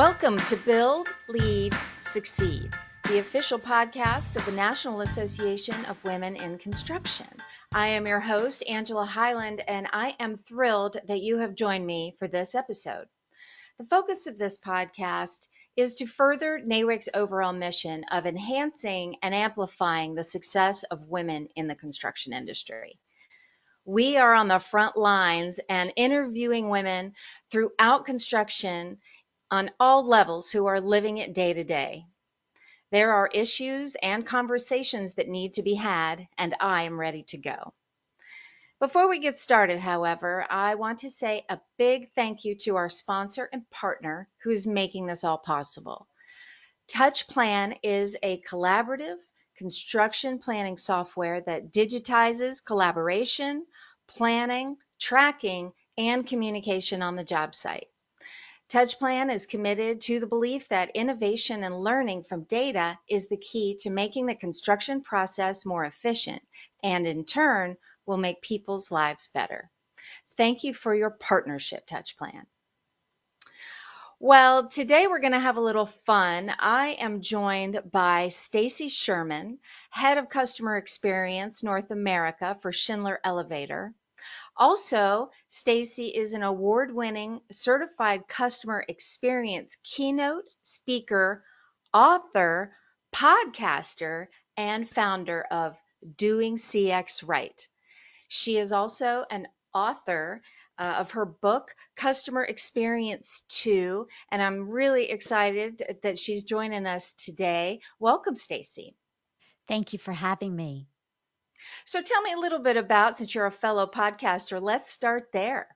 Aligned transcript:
Welcome 0.00 0.38
to 0.38 0.56
Build, 0.56 1.08
Lead, 1.28 1.74
Succeed, 2.00 2.72
the 3.04 3.18
official 3.18 3.58
podcast 3.58 4.34
of 4.34 4.46
the 4.46 4.52
National 4.52 5.02
Association 5.02 5.74
of 5.84 6.02
Women 6.04 6.36
in 6.36 6.56
Construction. 6.56 7.26
I 7.74 7.88
am 7.88 8.06
your 8.06 8.18
host, 8.18 8.64
Angela 8.66 9.04
Highland, 9.04 9.62
and 9.68 9.86
I 9.92 10.16
am 10.18 10.38
thrilled 10.38 10.96
that 11.06 11.20
you 11.20 11.36
have 11.36 11.54
joined 11.54 11.86
me 11.86 12.16
for 12.18 12.26
this 12.28 12.54
episode. 12.54 13.08
The 13.76 13.84
focus 13.84 14.26
of 14.26 14.38
this 14.38 14.56
podcast 14.56 15.48
is 15.76 15.96
to 15.96 16.06
further 16.06 16.58
NAWIC's 16.58 17.10
overall 17.12 17.52
mission 17.52 18.04
of 18.10 18.24
enhancing 18.24 19.16
and 19.22 19.34
amplifying 19.34 20.14
the 20.14 20.24
success 20.24 20.82
of 20.84 21.10
women 21.10 21.50
in 21.56 21.68
the 21.68 21.74
construction 21.74 22.32
industry. 22.32 22.98
We 23.84 24.16
are 24.16 24.32
on 24.32 24.48
the 24.48 24.60
front 24.60 24.96
lines 24.96 25.60
and 25.68 25.92
interviewing 25.96 26.70
women 26.70 27.14
throughout 27.50 28.06
construction 28.06 28.98
on 29.50 29.70
all 29.80 30.06
levels 30.06 30.50
who 30.50 30.66
are 30.66 30.80
living 30.80 31.18
it 31.18 31.34
day 31.34 31.52
to 31.52 31.64
day. 31.64 32.06
There 32.92 33.12
are 33.12 33.28
issues 33.32 33.96
and 34.02 34.26
conversations 34.26 35.14
that 35.14 35.28
need 35.28 35.52
to 35.54 35.62
be 35.62 35.74
had, 35.74 36.26
and 36.38 36.56
I 36.60 36.82
am 36.82 36.98
ready 36.98 37.22
to 37.24 37.38
go. 37.38 37.72
Before 38.80 39.08
we 39.08 39.18
get 39.18 39.38
started, 39.38 39.78
however, 39.78 40.46
I 40.48 40.74
want 40.74 41.00
to 41.00 41.10
say 41.10 41.44
a 41.50 41.60
big 41.76 42.12
thank 42.14 42.46
you 42.46 42.54
to 42.60 42.76
our 42.76 42.88
sponsor 42.88 43.46
and 43.52 43.68
partner 43.68 44.26
who's 44.42 44.66
making 44.66 45.04
this 45.06 45.22
all 45.22 45.36
possible. 45.36 46.08
TouchPlan 46.88 47.78
is 47.82 48.16
a 48.22 48.40
collaborative 48.40 49.18
construction 49.58 50.38
planning 50.38 50.78
software 50.78 51.42
that 51.42 51.70
digitizes 51.70 52.64
collaboration, 52.64 53.66
planning, 54.08 54.78
tracking, 54.98 55.72
and 55.98 56.26
communication 56.26 57.02
on 57.02 57.16
the 57.16 57.24
job 57.24 57.54
site. 57.54 57.89
TouchPlan 58.70 59.34
is 59.34 59.46
committed 59.46 60.00
to 60.02 60.20
the 60.20 60.28
belief 60.28 60.68
that 60.68 60.92
innovation 60.94 61.64
and 61.64 61.82
learning 61.82 62.22
from 62.22 62.44
data 62.44 62.96
is 63.08 63.26
the 63.26 63.36
key 63.36 63.76
to 63.80 63.90
making 63.90 64.26
the 64.26 64.36
construction 64.36 65.02
process 65.02 65.66
more 65.66 65.84
efficient 65.84 66.40
and, 66.84 67.04
in 67.04 67.24
turn, 67.24 67.76
will 68.06 68.16
make 68.16 68.40
people's 68.42 68.92
lives 68.92 69.26
better. 69.26 69.68
Thank 70.36 70.62
you 70.62 70.72
for 70.72 70.94
your 70.94 71.10
partnership, 71.10 71.84
TouchPlan. 71.88 72.46
Well, 74.20 74.68
today 74.68 75.08
we're 75.08 75.18
going 75.18 75.32
to 75.32 75.40
have 75.40 75.56
a 75.56 75.62
little 75.62 75.86
fun. 75.86 76.52
I 76.56 76.90
am 77.00 77.22
joined 77.22 77.80
by 77.90 78.28
Stacy 78.28 78.88
Sherman, 78.88 79.58
Head 79.90 80.16
of 80.16 80.28
Customer 80.28 80.76
Experience 80.76 81.64
North 81.64 81.90
America 81.90 82.56
for 82.60 82.72
Schindler 82.72 83.18
Elevator. 83.24 83.94
Also, 84.56 85.30
Stacy 85.48 86.08
is 86.08 86.32
an 86.32 86.42
award-winning 86.42 87.40
certified 87.50 88.26
customer 88.28 88.84
experience 88.88 89.76
keynote 89.84 90.44
speaker, 90.62 91.44
author, 91.92 92.74
podcaster, 93.12 94.26
and 94.56 94.88
founder 94.88 95.42
of 95.50 95.76
Doing 96.16 96.56
CX 96.56 97.26
Right. 97.26 97.68
She 98.28 98.56
is 98.58 98.72
also 98.72 99.24
an 99.30 99.48
author 99.74 100.42
uh, 100.78 100.96
of 101.00 101.10
her 101.12 101.26
book, 101.26 101.74
Customer 101.96 102.42
Experience 102.42 103.42
2, 103.48 104.06
and 104.30 104.40
I'm 104.40 104.70
really 104.70 105.10
excited 105.10 105.82
that 106.02 106.18
she's 106.18 106.44
joining 106.44 106.86
us 106.86 107.12
today. 107.14 107.80
Welcome, 107.98 108.34
Stacy. 108.34 108.94
Thank 109.68 109.92
you 109.92 109.98
for 109.98 110.12
having 110.12 110.56
me. 110.56 110.88
So 111.84 112.02
tell 112.02 112.22
me 112.22 112.32
a 112.32 112.38
little 112.38 112.58
bit 112.60 112.76
about, 112.76 113.16
since 113.16 113.34
you're 113.34 113.46
a 113.46 113.52
fellow 113.52 113.86
podcaster, 113.86 114.60
let's 114.60 114.90
start 114.90 115.30
there. 115.32 115.68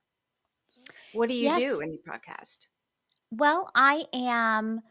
What 1.11 1.29
do 1.29 1.35
you 1.35 1.49
Yes. 1.49 1.53
do 1.53 1.81
in 1.81 1.93
your 1.93 2.01
podcast? 2.03 2.67
Well, 3.31 3.69
I 3.75 4.05
am 4.13 4.81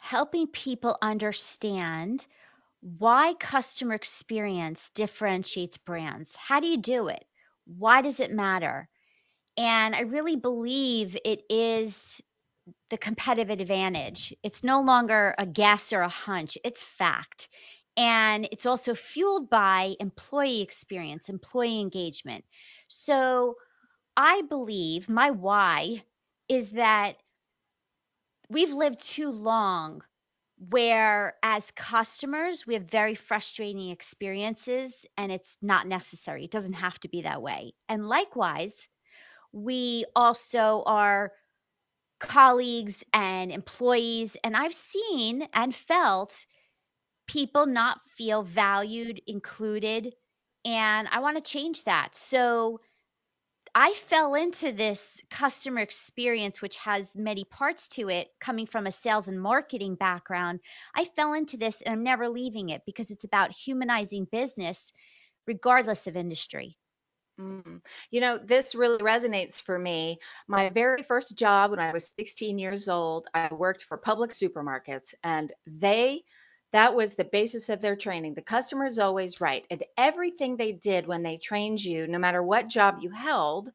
helping 0.00 0.46
people 0.48 0.96
understand 1.00 2.26
why 2.80 3.34
customer 3.34 3.94
experience 3.94 4.90
differentiates 4.94 5.78
brands. 5.78 6.34
How 6.36 6.60
do 6.60 6.66
you 6.66 6.78
do 6.78 7.08
it? 7.08 7.24
Why 7.66 8.02
does 8.02 8.20
it 8.20 8.30
matter? 8.30 8.88
And 9.56 9.94
I 9.94 10.00
really 10.02 10.36
believe 10.36 11.16
it 11.24 11.42
is 11.50 12.20
the 12.90 12.98
competitive 12.98 13.60
advantage. 13.60 14.34
It's 14.42 14.62
no 14.64 14.80
longer 14.82 15.34
a 15.38 15.46
guess 15.46 15.92
or 15.92 16.00
a 16.02 16.08
hunch, 16.08 16.58
it's 16.64 16.82
fact. 16.82 17.48
And 17.96 18.48
it's 18.52 18.66
also 18.66 18.94
fueled 18.94 19.50
by 19.50 19.96
employee 20.00 20.62
experience, 20.62 21.28
employee 21.28 21.80
engagement. 21.80 22.44
So 22.88 23.56
I 24.16 24.42
believe 24.42 25.08
my 25.08 25.30
why 25.30 26.04
is 26.48 26.70
that 26.72 27.16
we've 28.48 28.72
lived 28.72 29.00
too 29.00 29.30
long 29.30 30.02
where 30.70 31.34
as 31.42 31.70
customers 31.72 32.66
we 32.66 32.74
have 32.74 32.84
very 32.84 33.14
frustrating 33.16 33.90
experiences 33.90 35.06
and 35.16 35.32
it's 35.32 35.58
not 35.60 35.86
necessary. 35.88 36.44
It 36.44 36.52
doesn't 36.52 36.74
have 36.74 36.98
to 37.00 37.08
be 37.08 37.22
that 37.22 37.42
way. 37.42 37.74
And 37.88 38.06
likewise, 38.06 38.74
we 39.52 40.06
also 40.16 40.82
are 40.86 41.32
colleagues 42.20 43.04
and 43.12 43.52
employees 43.52 44.36
and 44.44 44.56
I've 44.56 44.74
seen 44.74 45.48
and 45.54 45.74
felt 45.74 46.46
people 47.26 47.66
not 47.66 48.00
feel 48.16 48.42
valued, 48.42 49.20
included, 49.26 50.14
and 50.64 51.08
I 51.10 51.20
want 51.20 51.36
to 51.36 51.42
change 51.42 51.84
that. 51.84 52.14
So 52.14 52.80
I 53.74 53.94
fell 53.94 54.34
into 54.34 54.72
this 54.72 55.20
customer 55.30 55.80
experience, 55.80 56.60
which 56.60 56.76
has 56.76 57.16
many 57.16 57.44
parts 57.44 57.88
to 57.88 58.10
it, 58.10 58.28
coming 58.40 58.66
from 58.66 58.86
a 58.86 58.92
sales 58.92 59.28
and 59.28 59.40
marketing 59.40 59.94
background. 59.94 60.60
I 60.94 61.06
fell 61.06 61.32
into 61.32 61.56
this 61.56 61.80
and 61.80 61.94
I'm 61.94 62.02
never 62.02 62.28
leaving 62.28 62.68
it 62.68 62.82
because 62.84 63.10
it's 63.10 63.24
about 63.24 63.50
humanizing 63.50 64.26
business 64.30 64.92
regardless 65.46 66.06
of 66.06 66.16
industry. 66.16 66.76
Mm. 67.40 67.80
You 68.10 68.20
know, 68.20 68.38
this 68.38 68.74
really 68.74 68.98
resonates 68.98 69.60
for 69.62 69.78
me. 69.78 70.18
My 70.48 70.68
very 70.68 71.02
first 71.02 71.36
job 71.36 71.70
when 71.70 71.80
I 71.80 71.92
was 71.92 72.12
16 72.18 72.58
years 72.58 72.88
old, 72.88 73.26
I 73.32 73.52
worked 73.52 73.84
for 73.84 73.96
Publix 73.96 74.36
supermarkets, 74.42 75.14
and 75.24 75.52
they 75.66 76.22
that 76.72 76.94
was 76.94 77.14
the 77.14 77.24
basis 77.24 77.68
of 77.68 77.80
their 77.80 77.96
training. 77.96 78.34
The 78.34 78.42
customer 78.42 78.86
is 78.86 78.98
always 78.98 79.40
right. 79.40 79.64
And 79.70 79.84
everything 79.98 80.56
they 80.56 80.72
did 80.72 81.06
when 81.06 81.22
they 81.22 81.36
trained 81.36 81.84
you, 81.84 82.06
no 82.06 82.18
matter 82.18 82.42
what 82.42 82.68
job 82.68 82.98
you 83.00 83.10
held, 83.10 83.70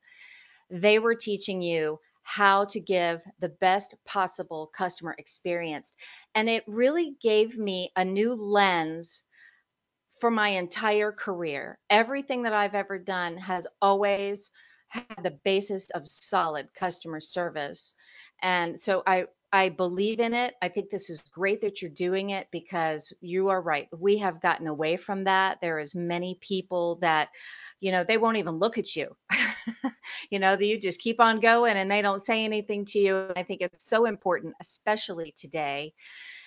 they 0.69 0.99
were 0.99 1.15
teaching 1.15 1.61
you 1.61 1.99
how 2.23 2.65
to 2.65 2.79
give 2.79 3.21
the 3.39 3.49
best 3.49 3.95
possible 4.05 4.69
customer 4.75 5.15
experience. 5.17 5.93
And 6.35 6.49
it 6.49 6.63
really 6.67 7.15
gave 7.21 7.57
me 7.57 7.91
a 7.95 8.03
new 8.03 8.33
lens 8.33 9.23
for 10.19 10.29
my 10.31 10.49
entire 10.49 11.11
career. 11.11 11.79
Everything 11.89 12.43
that 12.43 12.53
I've 12.53 12.75
ever 12.75 12.97
done 12.97 13.37
has 13.37 13.67
always 13.81 14.51
had 14.89 15.23
the 15.23 15.37
basis 15.43 15.89
of 15.91 16.07
solid 16.07 16.67
customer 16.73 17.21
service. 17.21 17.95
And 18.41 18.79
so 18.79 19.03
I 19.05 19.25
I 19.51 19.69
believe 19.69 20.19
in 20.19 20.33
it. 20.33 20.55
I 20.61 20.67
think 20.67 20.89
this 20.89 21.09
is 21.09 21.21
great 21.31 21.61
that 21.61 21.81
you're 21.81 21.91
doing 21.91 22.31
it 22.31 22.47
because 22.51 23.13
you 23.21 23.47
are 23.47 23.61
right. 23.61 23.87
We 23.97 24.17
have 24.17 24.41
gotten 24.41 24.67
away 24.67 24.97
from 24.97 25.23
that. 25.23 25.59
There 25.61 25.79
is 25.79 25.95
many 25.95 26.37
people 26.41 26.97
that, 27.01 27.29
you 27.79 27.91
know, 27.91 28.03
they 28.03 28.17
won't 28.17 28.37
even 28.37 28.55
look 28.55 28.77
at 28.77 28.95
you. 28.95 29.15
you 30.29 30.39
know, 30.39 30.57
you 30.59 30.79
just 30.79 30.99
keep 30.99 31.21
on 31.21 31.39
going 31.39 31.77
and 31.77 31.89
they 31.89 32.01
don't 32.01 32.21
say 32.21 32.43
anything 32.43 32.83
to 32.85 32.99
you. 32.99 33.31
I 33.37 33.43
think 33.43 33.61
it's 33.61 33.85
so 33.85 34.05
important, 34.05 34.53
especially 34.59 35.33
today. 35.37 35.93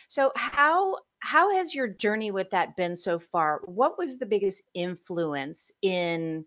So 0.09 0.33
how 0.37 0.99
how 1.21 1.55
has 1.55 1.75
your 1.75 1.87
journey 1.89 2.31
with 2.31 2.51
that 2.51 2.77
been 2.77 2.97
so 2.97 3.19
far? 3.19 3.61
What 3.65 3.97
was 3.97 4.19
the 4.19 4.27
biggest 4.27 4.63
influence 4.75 5.73
in 5.83 6.45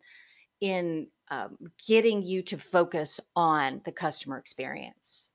in 0.62 1.08
um, 1.32 1.58
getting 1.88 2.22
you 2.22 2.44
to 2.44 2.58
focus 2.58 3.20
on 3.36 3.82
the 3.86 3.92
customer 3.92 4.38
experience? 4.38 5.32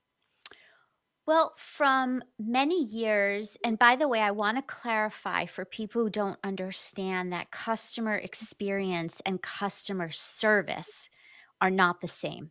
Well, 1.29 1.55
from 1.59 2.25
many 2.41 2.83
years, 2.83 3.57
and 3.63 3.79
by 3.79 3.95
the 3.95 4.09
way, 4.09 4.21
I 4.21 4.33
want 4.33 4.57
to 4.59 4.63
clarify 4.63 5.47
for 5.47 5.65
people 5.65 6.03
who 6.03 6.11
don't 6.11 6.41
understand 6.43 7.33
that 7.33 7.53
customer 7.53 8.17
experience 8.17 9.23
and 9.25 9.41
customer 9.41 10.11
service 10.11 11.09
are 11.61 11.71
not 11.71 12.01
the 12.01 12.09
same. 12.09 12.51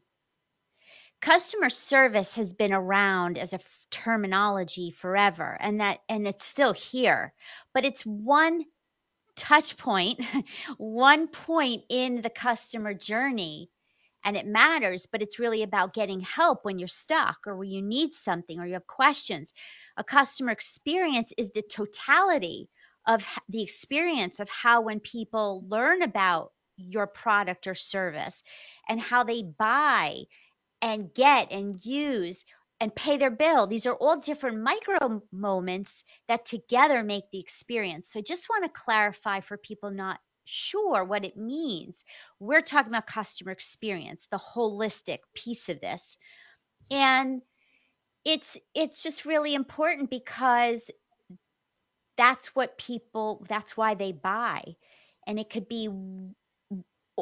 Customer 1.21 1.69
service 1.69 2.33
has 2.35 2.53
been 2.53 2.73
around 2.73 3.37
as 3.37 3.53
a 3.53 3.57
f- 3.57 3.85
terminology 3.91 4.89
forever 4.89 5.55
and 5.59 5.79
that 5.79 5.99
and 6.09 6.27
it's 6.27 6.45
still 6.45 6.73
here, 6.73 7.33
but 7.73 7.85
it's 7.85 8.03
one 8.03 8.65
touch 9.35 9.77
point, 9.77 10.21
one 10.77 11.27
point 11.27 11.83
in 11.89 12.21
the 12.21 12.29
customer 12.29 12.93
journey 12.93 13.69
and 14.27 14.35
it 14.35 14.45
matters, 14.45 15.07
but 15.09 15.21
it's 15.21 15.39
really 15.39 15.63
about 15.63 15.93
getting 15.93 16.19
help 16.19 16.65
when 16.65 16.77
you're 16.77 16.89
stuck 16.89 17.37
or 17.47 17.55
when 17.55 17.69
you 17.71 17.81
need 17.81 18.11
something 18.11 18.59
or 18.59 18.67
you 18.67 18.73
have 18.73 18.85
questions. 18.85 19.53
A 19.95 20.03
customer 20.03 20.51
experience 20.51 21.31
is 21.37 21.51
the 21.51 21.61
totality 21.61 22.67
of 23.07 23.25
the 23.47 23.63
experience 23.63 24.41
of 24.41 24.49
how 24.49 24.81
when 24.81 24.99
people 24.99 25.63
learn 25.69 26.01
about 26.01 26.51
your 26.75 27.07
product 27.07 27.67
or 27.67 27.73
service 27.73 28.43
and 28.89 28.99
how 28.99 29.23
they 29.23 29.43
buy 29.43 30.23
and 30.81 31.13
get 31.13 31.53
and 31.53 31.79
use 31.85 32.43
and 32.81 32.93
pay 32.93 33.15
their 33.15 33.31
bill. 33.31 33.65
These 33.65 33.85
are 33.85 33.95
all 33.95 34.19
different 34.19 34.61
micro 34.61 35.21
moments 35.31 36.03
that 36.27 36.45
together 36.45 37.01
make 37.01 37.31
the 37.31 37.39
experience. 37.39 38.09
So 38.11 38.19
I 38.19 38.23
just 38.23 38.49
want 38.49 38.65
to 38.65 38.81
clarify 38.81 39.39
for 39.39 39.55
people 39.55 39.89
not 39.89 40.19
sure 40.47 41.03
what 41.03 41.25
it 41.25 41.37
means. 41.37 42.03
We're 42.39 42.61
talking 42.61 42.91
about 42.91 43.07
customer 43.07 43.51
experience, 43.51 44.27
the 44.31 44.37
holistic 44.39 45.19
piece 45.35 45.69
of 45.69 45.81
this. 45.81 46.17
And 46.91 47.41
it's 48.25 48.57
it's 48.75 49.03
just 49.03 49.25
really 49.25 49.55
important 49.55 50.09
because 50.09 50.89
that's 52.17 52.47
what 52.55 52.77
people 52.77 53.45
that's 53.47 53.77
why 53.77 53.95
they 53.95 54.11
buy. 54.11 54.63
And 55.25 55.39
it 55.39 55.49
could 55.49 55.67
be 55.67 55.89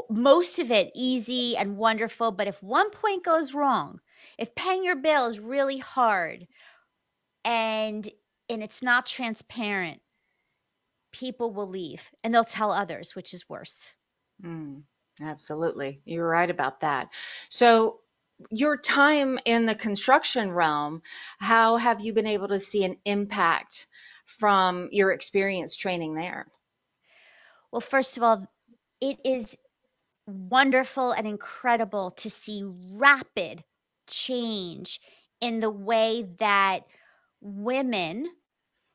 most 0.09 0.59
of 0.59 0.71
it 0.71 0.91
easy 0.95 1.57
and 1.57 1.77
wonderful, 1.77 2.31
but 2.31 2.47
if 2.47 2.61
one 2.61 2.89
point 2.91 3.23
goes 3.23 3.53
wrong, 3.53 3.99
if 4.37 4.55
paying 4.55 4.83
your 4.83 4.95
bill 4.95 5.27
is 5.27 5.39
really 5.39 5.77
hard 5.77 6.47
and 7.43 8.09
and 8.49 8.63
it's 8.63 8.81
not 8.81 9.05
transparent, 9.05 10.01
people 11.19 11.51
will 11.51 11.69
leave 11.69 12.01
and 12.23 12.33
they'll 12.33 12.43
tell 12.43 12.71
others, 12.71 13.15
which 13.15 13.33
is 13.33 13.47
worse. 13.47 13.89
Mm, 14.43 14.83
absolutely. 15.21 16.01
You're 16.03 16.27
right 16.27 16.49
about 16.49 16.81
that. 16.81 17.09
So 17.49 18.01
your 18.51 18.75
time 18.77 19.39
in 19.45 19.65
the 19.65 19.75
construction 19.75 20.51
realm, 20.51 21.01
how 21.39 21.77
have 21.77 22.01
you 22.01 22.11
been 22.11 22.27
able 22.27 22.49
to 22.49 22.59
see 22.59 22.83
an 22.83 22.97
impact 23.05 23.87
from 24.25 24.89
your 24.91 25.11
experience 25.11 25.77
training 25.77 26.15
there? 26.15 26.47
Well, 27.71 27.81
first 27.81 28.17
of 28.17 28.23
all, 28.23 28.47
it 28.99 29.19
is 29.23 29.57
wonderful 30.27 31.11
and 31.13 31.25
incredible 31.27 32.11
to 32.11 32.29
see 32.29 32.63
rapid 32.65 33.63
change 34.07 34.99
in 35.39 35.61
the 35.61 35.69
way 35.69 36.27
that 36.39 36.81
women 37.39 38.27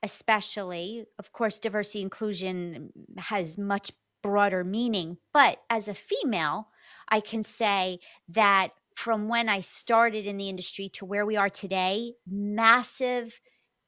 especially 0.02 1.04
of 1.18 1.32
course 1.32 1.58
diversity 1.60 2.02
inclusion 2.02 2.92
has 3.18 3.58
much 3.58 3.90
broader 4.22 4.64
meaning 4.64 5.16
but 5.32 5.58
as 5.70 5.88
a 5.88 5.94
female 5.94 6.68
i 7.08 7.20
can 7.20 7.42
say 7.42 7.98
that 8.28 8.70
from 8.96 9.28
when 9.28 9.48
i 9.48 9.60
started 9.60 10.26
in 10.26 10.36
the 10.36 10.48
industry 10.48 10.90
to 10.90 11.04
where 11.04 11.26
we 11.26 11.36
are 11.36 11.50
today 11.50 12.12
massive 12.26 13.32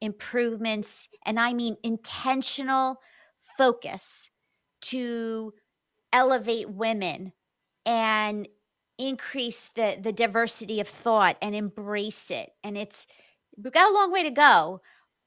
improvements 0.00 1.08
and 1.26 1.38
i 1.38 1.52
mean 1.52 1.76
intentional 1.82 2.98
focus 3.58 4.30
to 4.80 5.52
elevate 6.12 6.70
women 6.70 7.32
and 7.86 8.48
increase 8.98 9.70
the 9.74 9.98
the 10.02 10.12
diversity 10.12 10.80
of 10.80 10.88
thought 10.88 11.36
and 11.42 11.54
embrace 11.54 12.30
it. 12.30 12.50
And 12.62 12.76
it's 12.76 13.06
we've 13.62 13.72
got 13.72 13.90
a 13.90 13.94
long 13.94 14.12
way 14.12 14.24
to 14.24 14.30
go 14.30 14.80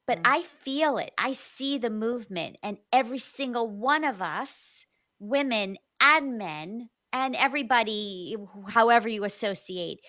but 0.06 0.18
Mm. 0.18 0.24
i 0.24 0.42
feel 0.64 0.98
it 0.98 1.12
i 1.18 1.32
see 1.32 1.78
the 1.78 1.90
movement 1.90 2.56
and 2.62 2.78
every 2.92 3.18
single 3.18 3.68
one 3.68 4.04
of 4.04 4.22
us 4.22 4.86
women 5.18 5.76
and 6.00 6.38
men 6.38 6.88
and 7.12 7.34
everybody 7.36 8.36
however 8.68 9.08
you 9.08 9.24
associate 9.24 10.00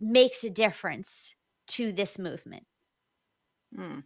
makes 0.00 0.44
a 0.44 0.50
difference 0.50 1.34
to 1.66 1.92
this 1.92 2.18
movement 2.18 2.64
Mm. 3.76 4.04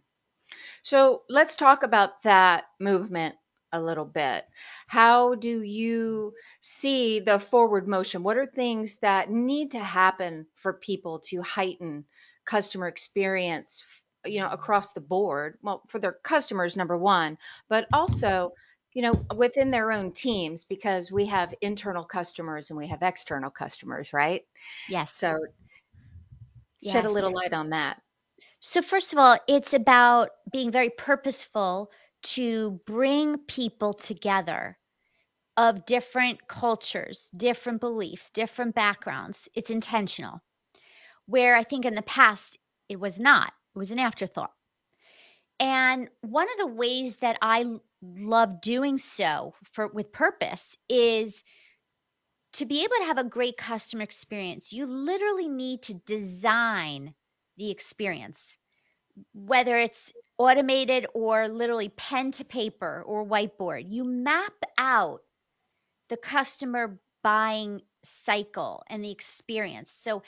So 0.83 1.23
let's 1.29 1.55
talk 1.55 1.83
about 1.83 2.21
that 2.23 2.65
movement 2.79 3.35
a 3.71 3.81
little 3.81 4.05
bit. 4.05 4.45
How 4.87 5.35
do 5.35 5.61
you 5.61 6.33
see 6.61 7.19
the 7.19 7.39
forward 7.39 7.87
motion? 7.87 8.23
What 8.23 8.37
are 8.37 8.45
things 8.47 8.95
that 9.01 9.29
need 9.29 9.71
to 9.71 9.79
happen 9.79 10.47
for 10.55 10.73
people 10.73 11.19
to 11.29 11.41
heighten 11.41 12.05
customer 12.45 12.87
experience, 12.87 13.83
you 14.25 14.39
know, 14.39 14.49
across 14.49 14.93
the 14.93 15.01
board? 15.01 15.57
Well, 15.61 15.83
for 15.87 15.99
their 15.99 16.13
customers, 16.23 16.75
number 16.75 16.97
one, 16.97 17.37
but 17.69 17.87
also, 17.93 18.53
you 18.93 19.01
know, 19.01 19.25
within 19.35 19.71
their 19.71 19.91
own 19.91 20.11
teams, 20.11 20.65
because 20.65 21.11
we 21.11 21.25
have 21.27 21.53
internal 21.61 22.03
customers 22.03 22.69
and 22.69 22.77
we 22.77 22.87
have 22.87 23.01
external 23.01 23.49
customers, 23.49 24.13
right? 24.13 24.45
yes 24.87 25.11
So 25.13 25.37
shed 26.83 27.05
a 27.05 27.11
little 27.11 27.31
light 27.33 27.53
on 27.53 27.69
that. 27.69 28.01
So, 28.59 28.81
first 28.81 29.13
of 29.13 29.19
all, 29.19 29.37
it's 29.47 29.73
about 29.73 30.29
being 30.51 30.71
very 30.71 30.89
purposeful 30.89 31.91
to 32.23 32.79
bring 32.85 33.37
people 33.39 33.93
together 33.93 34.77
of 35.57 35.85
different 35.85 36.47
cultures, 36.47 37.29
different 37.37 37.79
beliefs, 37.79 38.29
different 38.31 38.75
backgrounds. 38.75 39.47
It's 39.53 39.69
intentional. 39.71 40.41
Where 41.27 41.55
I 41.55 41.63
think 41.63 41.85
in 41.85 41.95
the 41.95 42.01
past 42.01 42.57
it 42.89 42.99
was 42.99 43.19
not, 43.19 43.53
it 43.75 43.79
was 43.79 43.91
an 43.91 43.99
afterthought. 43.99 44.53
And 45.59 46.09
one 46.21 46.47
of 46.51 46.57
the 46.59 46.73
ways 46.73 47.17
that 47.17 47.37
I 47.41 47.65
love 48.01 48.61
doing 48.61 48.97
so 48.97 49.53
for 49.73 49.87
with 49.87 50.11
purpose 50.11 50.75
is 50.89 51.43
to 52.53 52.65
be 52.65 52.83
able 52.83 52.95
to 52.99 53.05
have 53.05 53.17
a 53.17 53.23
great 53.23 53.57
customer 53.57 54.03
experience. 54.03 54.71
You 54.73 54.85
literally 54.85 55.47
need 55.47 55.83
to 55.83 55.93
design 55.93 57.13
the 57.57 57.71
experience 57.71 58.57
whether 59.33 59.77
it's 59.77 60.11
automated 60.37 61.07
or 61.13 61.47
literally 61.47 61.89
pen 61.89 62.31
to 62.33 62.43
paper 62.43 63.03
or 63.05 63.25
whiteboard, 63.25 63.85
you 63.87 64.03
map 64.03 64.53
out 64.77 65.21
the 66.09 66.17
customer 66.17 66.99
buying 67.23 67.81
cycle 68.03 68.83
and 68.89 69.03
the 69.03 69.11
experience. 69.11 69.91
So, 69.91 70.23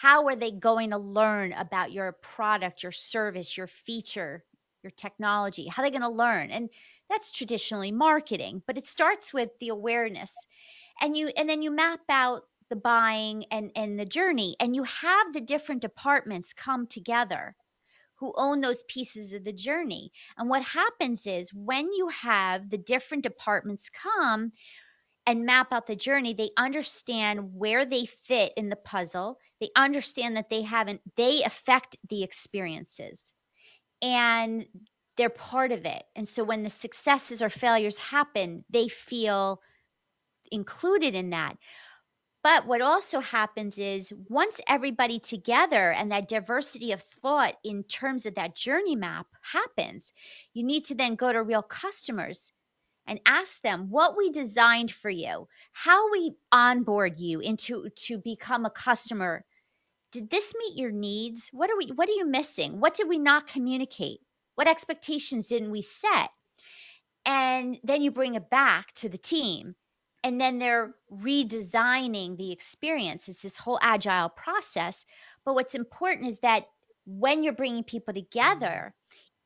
how 0.00 0.28
are 0.28 0.36
they 0.36 0.50
going 0.50 0.90
to 0.90 0.98
learn 0.98 1.52
about 1.52 1.92
your 1.92 2.12
product, 2.12 2.82
your 2.82 2.92
service, 2.92 3.54
your 3.54 3.66
feature, 3.66 4.42
your 4.82 4.92
technology? 4.92 5.68
How 5.68 5.82
are 5.82 5.86
they 5.86 5.90
going 5.90 6.10
to 6.10 6.16
learn? 6.16 6.50
And 6.50 6.70
that's 7.10 7.30
traditionally 7.30 7.92
marketing, 7.92 8.62
but 8.66 8.78
it 8.78 8.86
starts 8.86 9.30
with 9.30 9.50
the 9.60 9.68
awareness. 9.68 10.32
And 11.02 11.14
you 11.14 11.28
and 11.28 11.50
then 11.50 11.60
you 11.60 11.70
map 11.70 12.00
out 12.08 12.44
the 12.70 12.76
buying 12.76 13.44
and 13.50 13.72
and 13.76 14.00
the 14.00 14.06
journey 14.06 14.56
and 14.58 14.74
you 14.74 14.84
have 14.84 15.34
the 15.34 15.40
different 15.42 15.82
departments 15.82 16.54
come 16.54 16.86
together 16.86 17.54
who 18.20 18.32
own 18.36 18.62
those 18.62 18.82
pieces 18.84 19.34
of 19.34 19.44
the 19.44 19.52
journey. 19.52 20.12
And 20.38 20.48
what 20.48 20.62
happens 20.62 21.26
is 21.26 21.52
when 21.52 21.92
you 21.92 22.08
have 22.08 22.70
the 22.70 22.78
different 22.78 23.22
departments 23.22 23.90
come 23.90 24.52
and 25.30 25.46
map 25.46 25.72
out 25.72 25.86
the 25.86 25.94
journey, 25.94 26.34
they 26.34 26.50
understand 26.56 27.54
where 27.54 27.86
they 27.86 28.06
fit 28.26 28.52
in 28.56 28.68
the 28.68 28.74
puzzle. 28.74 29.38
They 29.60 29.70
understand 29.76 30.36
that 30.36 30.50
they 30.50 30.62
haven't, 30.62 31.02
they 31.16 31.44
affect 31.44 31.96
the 32.08 32.24
experiences 32.24 33.32
and 34.02 34.66
they're 35.16 35.30
part 35.30 35.70
of 35.70 35.84
it. 35.86 36.02
And 36.16 36.28
so 36.28 36.42
when 36.42 36.64
the 36.64 36.68
successes 36.68 37.42
or 37.42 37.48
failures 37.48 37.96
happen, 37.96 38.64
they 38.70 38.88
feel 38.88 39.60
included 40.50 41.14
in 41.14 41.30
that. 41.30 41.56
But 42.42 42.66
what 42.66 42.80
also 42.80 43.20
happens 43.20 43.78
is 43.78 44.12
once 44.28 44.58
everybody 44.66 45.20
together 45.20 45.92
and 45.92 46.10
that 46.10 46.28
diversity 46.28 46.90
of 46.90 47.04
thought 47.22 47.54
in 47.62 47.84
terms 47.84 48.26
of 48.26 48.34
that 48.34 48.56
journey 48.56 48.96
map 48.96 49.28
happens, 49.42 50.12
you 50.54 50.64
need 50.64 50.86
to 50.86 50.96
then 50.96 51.14
go 51.14 51.32
to 51.32 51.40
real 51.40 51.62
customers 51.62 52.50
and 53.10 53.20
ask 53.26 53.60
them 53.62 53.90
what 53.90 54.16
we 54.16 54.30
designed 54.30 54.92
for 54.92 55.10
you, 55.10 55.48
how 55.72 56.12
we 56.12 56.32
onboard 56.52 57.20
you 57.20 57.40
into 57.40 57.90
to 57.96 58.18
become 58.18 58.66
a 58.66 58.70
customer. 58.70 59.44
Did 60.12 60.30
this 60.30 60.54
meet 60.58 60.78
your 60.78 60.92
needs? 60.92 61.50
What 61.52 61.70
are 61.70 61.78
we 61.78 61.88
what 61.88 62.08
are 62.08 62.14
you 62.14 62.26
missing? 62.26 62.80
What 62.80 62.94
did 62.94 63.08
we 63.08 63.18
not 63.18 63.48
communicate? 63.48 64.20
What 64.56 64.68
expectations 64.68 65.48
didn't 65.48 65.72
we 65.72 65.82
set? 65.82 66.30
and 67.26 67.78
then 67.84 68.02
you 68.02 68.10
bring 68.10 68.34
it 68.34 68.50
back 68.50 68.92
to 68.94 69.08
the 69.08 69.18
team 69.18 69.74
and 70.24 70.40
then 70.40 70.58
they're 70.58 70.94
redesigning 71.12 72.36
the 72.36 72.52
experience 72.52 73.28
it's 73.28 73.42
this 73.42 73.56
whole 73.56 73.78
agile 73.82 74.28
process 74.30 75.04
but 75.44 75.54
what's 75.54 75.74
important 75.74 76.28
is 76.28 76.38
that 76.40 76.64
when 77.06 77.42
you're 77.42 77.52
bringing 77.54 77.84
people 77.84 78.14
together 78.14 78.94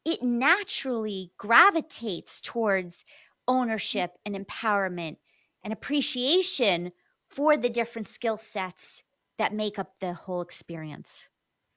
it 0.04 0.23
naturally 0.23 1.33
gravitates 1.38 2.40
towards 2.40 3.04
ownership 3.48 4.12
and 4.24 4.34
empowerment 4.34 5.16
and 5.62 5.72
appreciation 5.72 6.92
for 7.28 7.56
the 7.56 7.70
different 7.70 8.08
skill 8.08 8.36
sets 8.36 9.04
that 9.38 9.54
make 9.54 9.78
up 9.78 9.98
the 10.00 10.14
whole 10.14 10.42
experience 10.42 11.28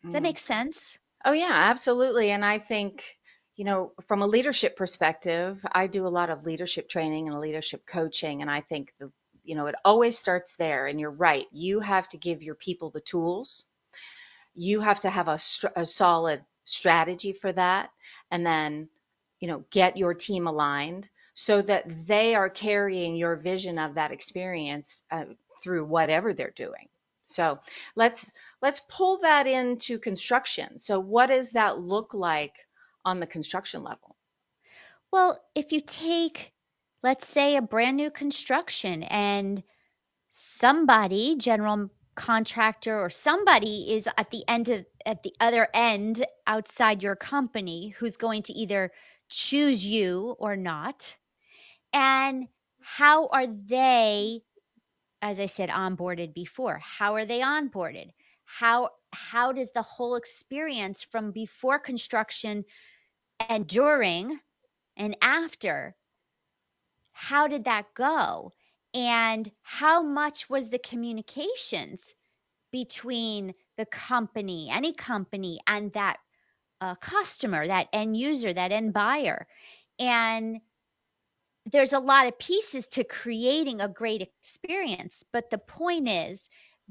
does 0.07 0.13
that 0.13 0.23
Mm. 0.23 0.23
make 0.23 0.37
sense 0.39 0.97
Oh, 1.25 1.33
yeah, 1.33 1.51
absolutely. 1.51 2.31
And 2.31 2.45
I 2.45 2.59
think, 2.59 3.17
you 3.55 3.65
know, 3.65 3.93
from 4.07 4.21
a 4.21 4.27
leadership 4.27 4.75
perspective, 4.77 5.65
I 5.71 5.87
do 5.87 6.05
a 6.05 6.09
lot 6.09 6.29
of 6.29 6.45
leadership 6.45 6.89
training 6.89 7.27
and 7.27 7.39
leadership 7.39 7.85
coaching. 7.85 8.41
And 8.41 8.51
I 8.51 8.61
think, 8.61 8.93
the, 8.99 9.11
you 9.43 9.55
know, 9.55 9.67
it 9.67 9.75
always 9.85 10.17
starts 10.17 10.55
there. 10.55 10.87
And 10.87 10.99
you're 10.99 11.11
right. 11.11 11.47
You 11.51 11.79
have 11.79 12.07
to 12.09 12.17
give 12.17 12.43
your 12.43 12.55
people 12.55 12.91
the 12.91 13.01
tools, 13.01 13.65
you 14.55 14.81
have 14.81 15.01
to 15.01 15.09
have 15.09 15.27
a, 15.27 15.39
a 15.75 15.85
solid 15.85 16.43
strategy 16.63 17.33
for 17.33 17.51
that. 17.53 17.91
And 18.31 18.45
then, 18.45 18.89
you 19.39 19.47
know, 19.47 19.65
get 19.71 19.97
your 19.97 20.13
team 20.13 20.47
aligned 20.47 21.09
so 21.39 21.61
that 21.61 21.85
they 22.07 22.33
are 22.33 22.49
carrying 22.49 23.15
your 23.15 23.35
vision 23.35 23.77
of 23.77 23.93
that 23.93 24.11
experience 24.11 25.03
uh, 25.11 25.25
through 25.61 25.85
whatever 25.85 26.33
they're 26.33 26.49
doing. 26.55 26.89
So 27.21 27.59
let's 27.95 28.33
let's 28.59 28.81
pull 28.89 29.19
that 29.19 29.45
into 29.45 29.99
construction. 29.99 30.79
So 30.79 30.99
what 30.99 31.27
does 31.27 31.51
that 31.51 31.79
look 31.79 32.15
like 32.15 32.55
on 33.05 33.19
the 33.19 33.27
construction 33.27 33.83
level? 33.83 34.15
Well, 35.11 35.39
if 35.53 35.71
you 35.71 35.79
take, 35.79 36.53
let's 37.03 37.27
say, 37.27 37.55
a 37.55 37.61
brand 37.61 37.97
new 37.97 38.09
construction 38.09 39.03
and 39.03 39.61
somebody, 40.31 41.35
general 41.37 41.91
contractor 42.15 42.99
or 42.99 43.11
somebody 43.11 43.93
is 43.93 44.09
at 44.17 44.31
the 44.31 44.43
end 44.47 44.69
of 44.69 44.83
at 45.05 45.21
the 45.21 45.33
other 45.39 45.67
end 45.71 46.25
outside 46.47 47.03
your 47.03 47.15
company 47.15 47.89
who's 47.89 48.17
going 48.17 48.41
to 48.41 48.53
either 48.53 48.91
choose 49.29 49.85
you 49.85 50.35
or 50.39 50.55
not. 50.55 51.15
And 51.93 52.47
how 52.81 53.27
are 53.27 53.47
they 53.47 54.43
as 55.21 55.39
I 55.39 55.47
said 55.47 55.69
onboarded 55.69 56.33
before? 56.33 56.79
How 56.79 57.15
are 57.15 57.25
they 57.25 57.39
onboarded? 57.39 58.11
How 58.45 58.91
how 59.11 59.51
does 59.51 59.71
the 59.71 59.81
whole 59.81 60.15
experience 60.15 61.03
from 61.03 61.31
before 61.31 61.79
construction 61.79 62.65
and 63.39 63.67
during 63.67 64.39
and 64.95 65.17
after 65.21 65.95
how 67.11 67.47
did 67.47 67.65
that 67.65 67.93
go? 67.95 68.53
And 68.93 69.49
how 69.63 70.01
much 70.01 70.49
was 70.49 70.69
the 70.69 70.79
communications 70.79 72.13
between 72.71 73.53
the 73.75 73.85
company, 73.85 74.69
any 74.71 74.93
company, 74.93 75.59
and 75.67 75.91
that 75.93 76.17
uh, 76.79 76.95
customer, 76.95 77.67
that 77.67 77.89
end 77.91 78.15
user, 78.15 78.53
that 78.53 78.71
end 78.71 78.93
buyer? 78.93 79.47
And 79.99 80.61
there's 81.71 81.93
a 81.93 81.99
lot 81.99 82.27
of 82.27 82.39
pieces 82.39 82.87
to 82.89 83.03
creating 83.03 83.81
a 83.81 83.89
great 83.89 84.21
experience. 84.21 85.23
But 85.33 85.49
the 85.49 85.57
point 85.57 86.07
is 86.09 86.47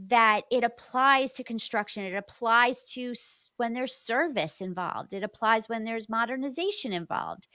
that 0.09 0.45
it 0.51 0.65
applies 0.65 1.33
to 1.35 1.45
construction, 1.45 2.05
it 2.05 2.15
applies 2.15 2.85
to 2.95 3.15
when 3.57 3.73
there's 3.73 3.95
service 3.95 4.61
involved, 4.61 5.13
it 5.13 5.23
applies 5.25 5.69
when 5.69 5.85
there's 5.85 6.09
modernization 6.09 6.93
involved. 6.93 7.47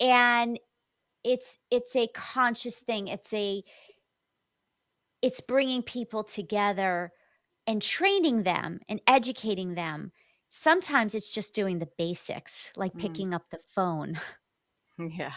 And 0.00 0.58
it's 1.24 1.58
it's 1.70 1.96
a 1.96 2.08
conscious 2.14 2.80
thing 2.80 3.08
it's 3.08 3.32
a 3.34 3.62
it's 5.22 5.40
bringing 5.40 5.82
people 5.82 6.24
together 6.24 7.12
and 7.66 7.82
training 7.82 8.42
them 8.42 8.80
and 8.88 9.00
educating 9.06 9.74
them 9.74 10.12
sometimes 10.48 11.14
it's 11.14 11.32
just 11.32 11.54
doing 11.54 11.78
the 11.78 11.88
basics 11.98 12.72
like 12.76 12.96
Mm. 12.96 12.98
picking 12.98 13.34
up 13.34 13.44
the 13.50 13.60
phone 13.74 14.18
Yeah, 14.98 15.32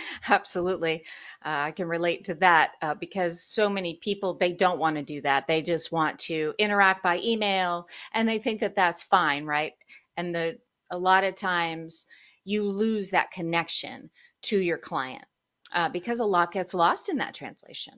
absolutely. 0.28 1.04
Uh, 1.44 1.68
I 1.68 1.70
can 1.72 1.88
relate 1.88 2.24
to 2.26 2.34
that 2.36 2.72
uh, 2.82 2.94
because 2.94 3.42
so 3.42 3.68
many 3.68 3.96
people 3.96 4.34
they 4.34 4.52
don't 4.52 4.78
want 4.78 4.96
to 4.96 5.02
do 5.02 5.20
that. 5.22 5.46
They 5.46 5.62
just 5.62 5.92
want 5.92 6.20
to 6.20 6.54
interact 6.58 7.02
by 7.02 7.18
email, 7.18 7.88
and 8.12 8.28
they 8.28 8.38
think 8.38 8.60
that 8.60 8.76
that's 8.76 9.02
fine, 9.02 9.44
right? 9.44 9.72
And 10.16 10.34
the 10.34 10.58
a 10.90 10.98
lot 10.98 11.24
of 11.24 11.34
times 11.36 12.06
you 12.44 12.64
lose 12.64 13.10
that 13.10 13.30
connection 13.30 14.10
to 14.42 14.58
your 14.58 14.78
client 14.78 15.24
uh, 15.72 15.88
because 15.88 16.20
a 16.20 16.24
lot 16.26 16.52
gets 16.52 16.74
lost 16.74 17.08
in 17.08 17.18
that 17.18 17.34
translation. 17.34 17.94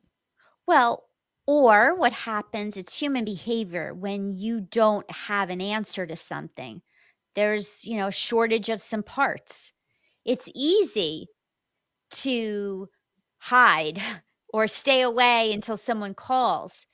well 0.66 1.04
or 1.46 1.94
what 1.94 2.12
happens 2.12 2.76
it's 2.76 2.94
human 2.94 3.24
behavior 3.24 3.92
when 3.94 4.32
you 4.34 4.60
don't 4.60 5.10
have 5.10 5.50
an 5.50 5.60
answer 5.60 6.06
to 6.06 6.16
something 6.16 6.80
there's 7.34 7.84
you 7.84 7.96
know 7.96 8.08
a 8.08 8.12
shortage 8.12 8.68
of 8.70 8.80
some 8.80 9.02
parts 9.02 9.72
it's 10.24 10.48
easy 10.54 11.28
to 12.10 12.88
hide 13.38 14.00
or 14.48 14.66
stay 14.68 15.02
away 15.02 15.52
until 15.52 15.76
someone 15.76 16.14
calls 16.14 16.86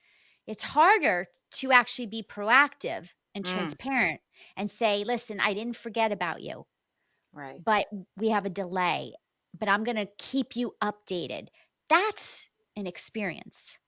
it's 0.47 0.63
harder 0.63 1.27
to 1.51 1.73
actually 1.73 2.07
be 2.07 2.23
proactive 2.23 3.09
and 3.35 3.45
Mm, 3.45 3.77
transparent 3.85 4.21
and 4.57 4.71
say, 4.71 5.05
listen, 5.05 5.41
I 5.41 5.55
didn't 5.55 5.77
forget 5.77 6.13
about 6.13 6.43
you, 6.43 6.67
right. 7.33 7.63
but 7.65 7.87
we 8.17 8.31
have 8.31 8.47
a 8.47 8.51
delay, 8.51 9.13
but 9.59 9.69
I'm 9.69 9.85
going 9.85 9.97
to 9.97 10.09
keep 10.19 10.57
you 10.57 10.75
updated. 10.83 11.49
That's 11.89 12.47
an 12.77 12.87
experience. 12.87 13.79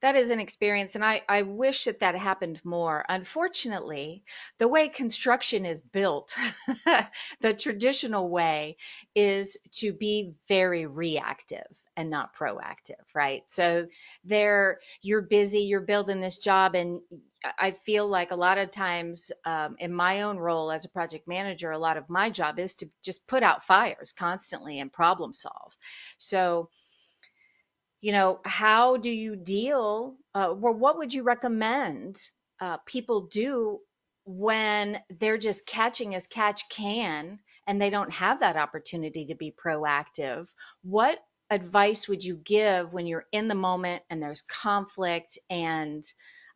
That 0.00 0.14
is 0.14 0.30
an 0.30 0.38
experience, 0.38 0.94
and 0.94 1.04
I, 1.04 1.22
I 1.28 1.42
wish 1.42 1.84
that 1.84 2.00
that 2.00 2.14
happened 2.14 2.60
more. 2.64 3.04
Unfortunately, 3.08 4.22
the 4.58 4.68
way 4.68 4.88
construction 4.88 5.64
is 5.66 5.80
built, 5.80 6.34
the 7.40 7.54
traditional 7.54 8.28
way 8.28 8.76
is 9.14 9.56
to 9.76 9.92
be 9.92 10.34
very 10.48 10.86
reactive 10.86 11.66
and 11.96 12.10
not 12.10 12.36
proactive, 12.36 13.02
right? 13.14 13.42
So 13.48 13.86
there, 14.22 14.78
you're 15.02 15.22
busy, 15.22 15.60
you're 15.60 15.80
building 15.80 16.20
this 16.20 16.38
job, 16.38 16.74
and 16.76 17.00
I 17.58 17.72
feel 17.72 18.06
like 18.06 18.30
a 18.30 18.36
lot 18.36 18.58
of 18.58 18.70
times 18.70 19.32
um, 19.44 19.76
in 19.78 19.92
my 19.92 20.22
own 20.22 20.36
role 20.36 20.70
as 20.70 20.84
a 20.84 20.90
project 20.90 21.26
manager, 21.26 21.70
a 21.70 21.78
lot 21.78 21.96
of 21.96 22.08
my 22.08 22.30
job 22.30 22.58
is 22.58 22.74
to 22.76 22.88
just 23.02 23.26
put 23.26 23.42
out 23.42 23.64
fires 23.64 24.12
constantly 24.12 24.78
and 24.78 24.92
problem 24.92 25.32
solve. 25.32 25.72
So 26.18 26.68
you 28.00 28.12
know, 28.12 28.40
how 28.44 28.96
do 28.96 29.10
you 29.10 29.36
deal, 29.36 30.16
uh, 30.34 30.50
or 30.50 30.72
what 30.72 30.98
would 30.98 31.12
you 31.12 31.22
recommend 31.22 32.18
uh, 32.60 32.78
people 32.86 33.22
do 33.22 33.80
when 34.24 35.00
they're 35.18 35.38
just 35.38 35.66
catching 35.66 36.14
as 36.14 36.26
catch 36.26 36.68
can 36.68 37.38
and 37.66 37.80
they 37.80 37.90
don't 37.90 38.12
have 38.12 38.40
that 38.40 38.56
opportunity 38.56 39.26
to 39.26 39.34
be 39.34 39.52
proactive? 39.52 40.46
What 40.82 41.18
advice 41.50 42.08
would 42.08 42.24
you 42.24 42.36
give 42.36 42.92
when 42.92 43.06
you're 43.06 43.26
in 43.32 43.48
the 43.48 43.54
moment 43.54 44.02
and 44.10 44.22
there's 44.22 44.42
conflict 44.42 45.38
and 45.48 46.04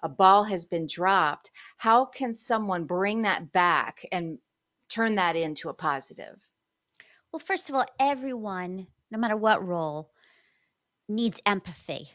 a 0.02 0.08
ball 0.08 0.44
has 0.44 0.64
been 0.66 0.86
dropped? 0.86 1.50
How 1.76 2.04
can 2.04 2.34
someone 2.34 2.84
bring 2.84 3.22
that 3.22 3.52
back 3.52 4.04
and 4.12 4.38
turn 4.88 5.16
that 5.16 5.36
into 5.36 5.68
a 5.68 5.74
positive? 5.74 6.36
Well, 7.32 7.40
first 7.40 7.68
of 7.68 7.76
all, 7.76 7.86
everyone, 7.98 8.86
no 9.10 9.18
matter 9.18 9.36
what 9.36 9.66
role, 9.66 10.10
needs 11.10 11.40
empathy. 11.46 12.08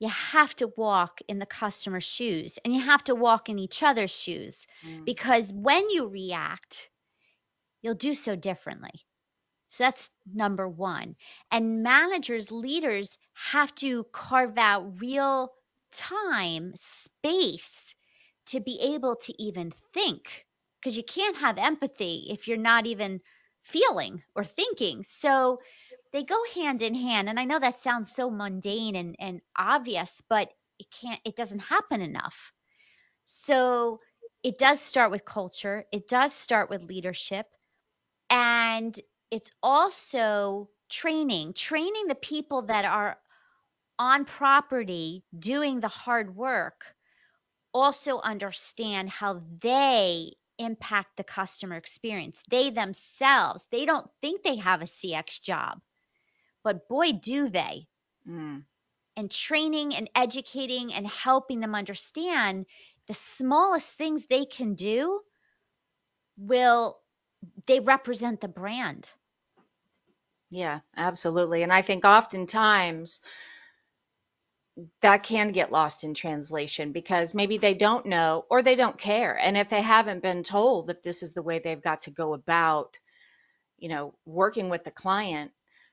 You 0.00 0.08
have 0.08 0.54
to 0.56 0.68
walk 0.76 1.20
in 1.28 1.38
the 1.38 1.46
customer's 1.46 2.04
shoes 2.04 2.58
and 2.64 2.74
you 2.74 2.82
have 2.82 3.04
to 3.04 3.14
walk 3.14 3.48
in 3.48 3.58
each 3.58 3.82
other's 3.82 4.10
shoes 4.10 4.66
Mm, 4.84 5.06
because 5.06 5.52
when 5.52 5.90
you 5.90 6.08
react, 6.08 6.90
you'll 7.82 7.94
do 7.94 8.14
so 8.14 8.36
differently. 8.36 8.92
So 9.68 9.84
that's 9.84 10.10
number 10.32 10.68
one. 10.68 11.16
And 11.50 11.82
managers, 11.82 12.50
leaders 12.52 13.18
have 13.34 13.74
to 13.76 14.04
carve 14.12 14.58
out 14.58 15.00
real 15.00 15.52
time, 15.92 16.72
space 16.76 17.94
to 18.46 18.60
be 18.60 18.78
able 18.94 19.16
to 19.16 19.42
even 19.42 19.72
think 19.94 20.46
because 20.80 20.96
you 20.96 21.04
can't 21.04 21.36
have 21.36 21.58
empathy 21.58 22.26
if 22.30 22.48
you're 22.48 22.56
not 22.58 22.86
even 22.86 23.20
feeling 23.62 24.22
or 24.34 24.44
thinking. 24.44 25.04
So 25.04 25.58
they 26.12 26.24
go 26.24 26.38
hand 26.54 26.82
in 26.82 26.94
hand. 26.94 27.28
And 27.28 27.40
I 27.40 27.44
know 27.44 27.58
that 27.58 27.78
sounds 27.78 28.14
so 28.14 28.30
mundane 28.30 28.96
and, 28.96 29.16
and 29.18 29.40
obvious, 29.56 30.22
but 30.28 30.52
it 30.78 30.86
can't, 30.90 31.20
it 31.24 31.36
doesn't 31.36 31.60
happen 31.60 32.00
enough. 32.00 32.52
So 33.24 34.00
it 34.42 34.58
does 34.58 34.80
start 34.80 35.10
with 35.10 35.24
culture, 35.24 35.86
it 35.92 36.08
does 36.08 36.34
start 36.34 36.68
with 36.68 36.82
leadership 36.82 37.46
and 38.28 38.98
it's 39.30 39.50
also 39.62 40.68
training, 40.90 41.54
training 41.54 42.06
the 42.08 42.14
people 42.14 42.62
that 42.62 42.84
are 42.84 43.18
on 43.98 44.24
property 44.24 45.22
doing 45.38 45.80
the 45.80 45.88
hard 45.88 46.34
work 46.34 46.94
also 47.72 48.20
understand 48.20 49.08
how 49.08 49.42
they 49.60 50.32
impact 50.58 51.16
the 51.16 51.24
customer 51.24 51.76
experience. 51.76 52.40
They 52.50 52.70
themselves, 52.70 53.66
they 53.70 53.84
don't 53.86 54.10
think 54.20 54.42
they 54.42 54.56
have 54.56 54.82
a 54.82 54.86
CX 54.86 55.40
job, 55.42 55.80
but 56.64 56.88
boy, 56.88 57.12
do 57.12 57.48
they. 57.48 57.86
mm. 58.28 58.64
And 59.16 59.30
training 59.30 59.94
and 59.94 60.10
educating 60.14 60.92
and 60.94 61.06
helping 61.06 61.60
them 61.60 61.74
understand 61.74 62.66
the 63.08 63.14
smallest 63.14 63.90
things 63.98 64.26
they 64.26 64.46
can 64.46 64.74
do 64.74 65.20
will, 66.36 66.98
they 67.66 67.80
represent 67.80 68.40
the 68.40 68.48
brand. 68.48 69.08
Yeah, 70.50 70.80
absolutely. 70.96 71.62
And 71.62 71.72
I 71.72 71.82
think 71.82 72.04
oftentimes 72.04 73.20
that 75.02 75.22
can 75.22 75.52
get 75.52 75.72
lost 75.72 76.04
in 76.04 76.14
translation 76.14 76.92
because 76.92 77.34
maybe 77.34 77.58
they 77.58 77.74
don't 77.74 78.06
know 78.06 78.46
or 78.50 78.62
they 78.62 78.74
don't 78.74 78.98
care. 78.98 79.38
And 79.38 79.56
if 79.56 79.68
they 79.68 79.82
haven't 79.82 80.22
been 80.22 80.42
told 80.42 80.86
that 80.86 81.02
this 81.02 81.22
is 81.22 81.32
the 81.32 81.42
way 81.42 81.58
they've 81.58 81.82
got 81.82 82.02
to 82.02 82.10
go 82.10 82.34
about, 82.34 82.98
you 83.78 83.88
know, 83.88 84.14
working 84.24 84.68
with 84.70 84.84
the 84.84 84.90
client, 84.90 85.52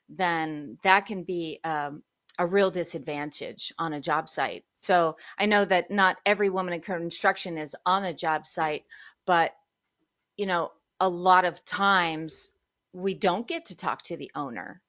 then 0.09 0.77
that 0.83 1.05
can 1.05 1.23
be 1.23 1.59
um, 1.63 2.03
a 2.37 2.45
real 2.45 2.71
disadvantage 2.71 3.73
on 3.77 3.93
a 3.93 4.01
job 4.01 4.29
site. 4.29 4.63
So 4.75 5.17
I 5.37 5.45
know 5.45 5.65
that 5.65 5.91
not 5.91 6.17
every 6.25 6.49
woman 6.49 6.73
in 6.73 6.81
construction 6.81 7.57
is 7.57 7.75
on 7.85 8.03
a 8.03 8.13
job 8.13 8.47
site, 8.47 8.83
but, 9.25 9.53
you 10.37 10.45
know, 10.45 10.71
a 10.99 11.09
lot 11.09 11.45
of 11.45 11.63
times 11.63 12.51
we 12.93 13.13
don't 13.13 13.47
get 13.47 13.67
to 13.67 13.75
talk 13.75 14.03
to 14.03 14.17
the 14.17 14.31
owner 14.35 14.81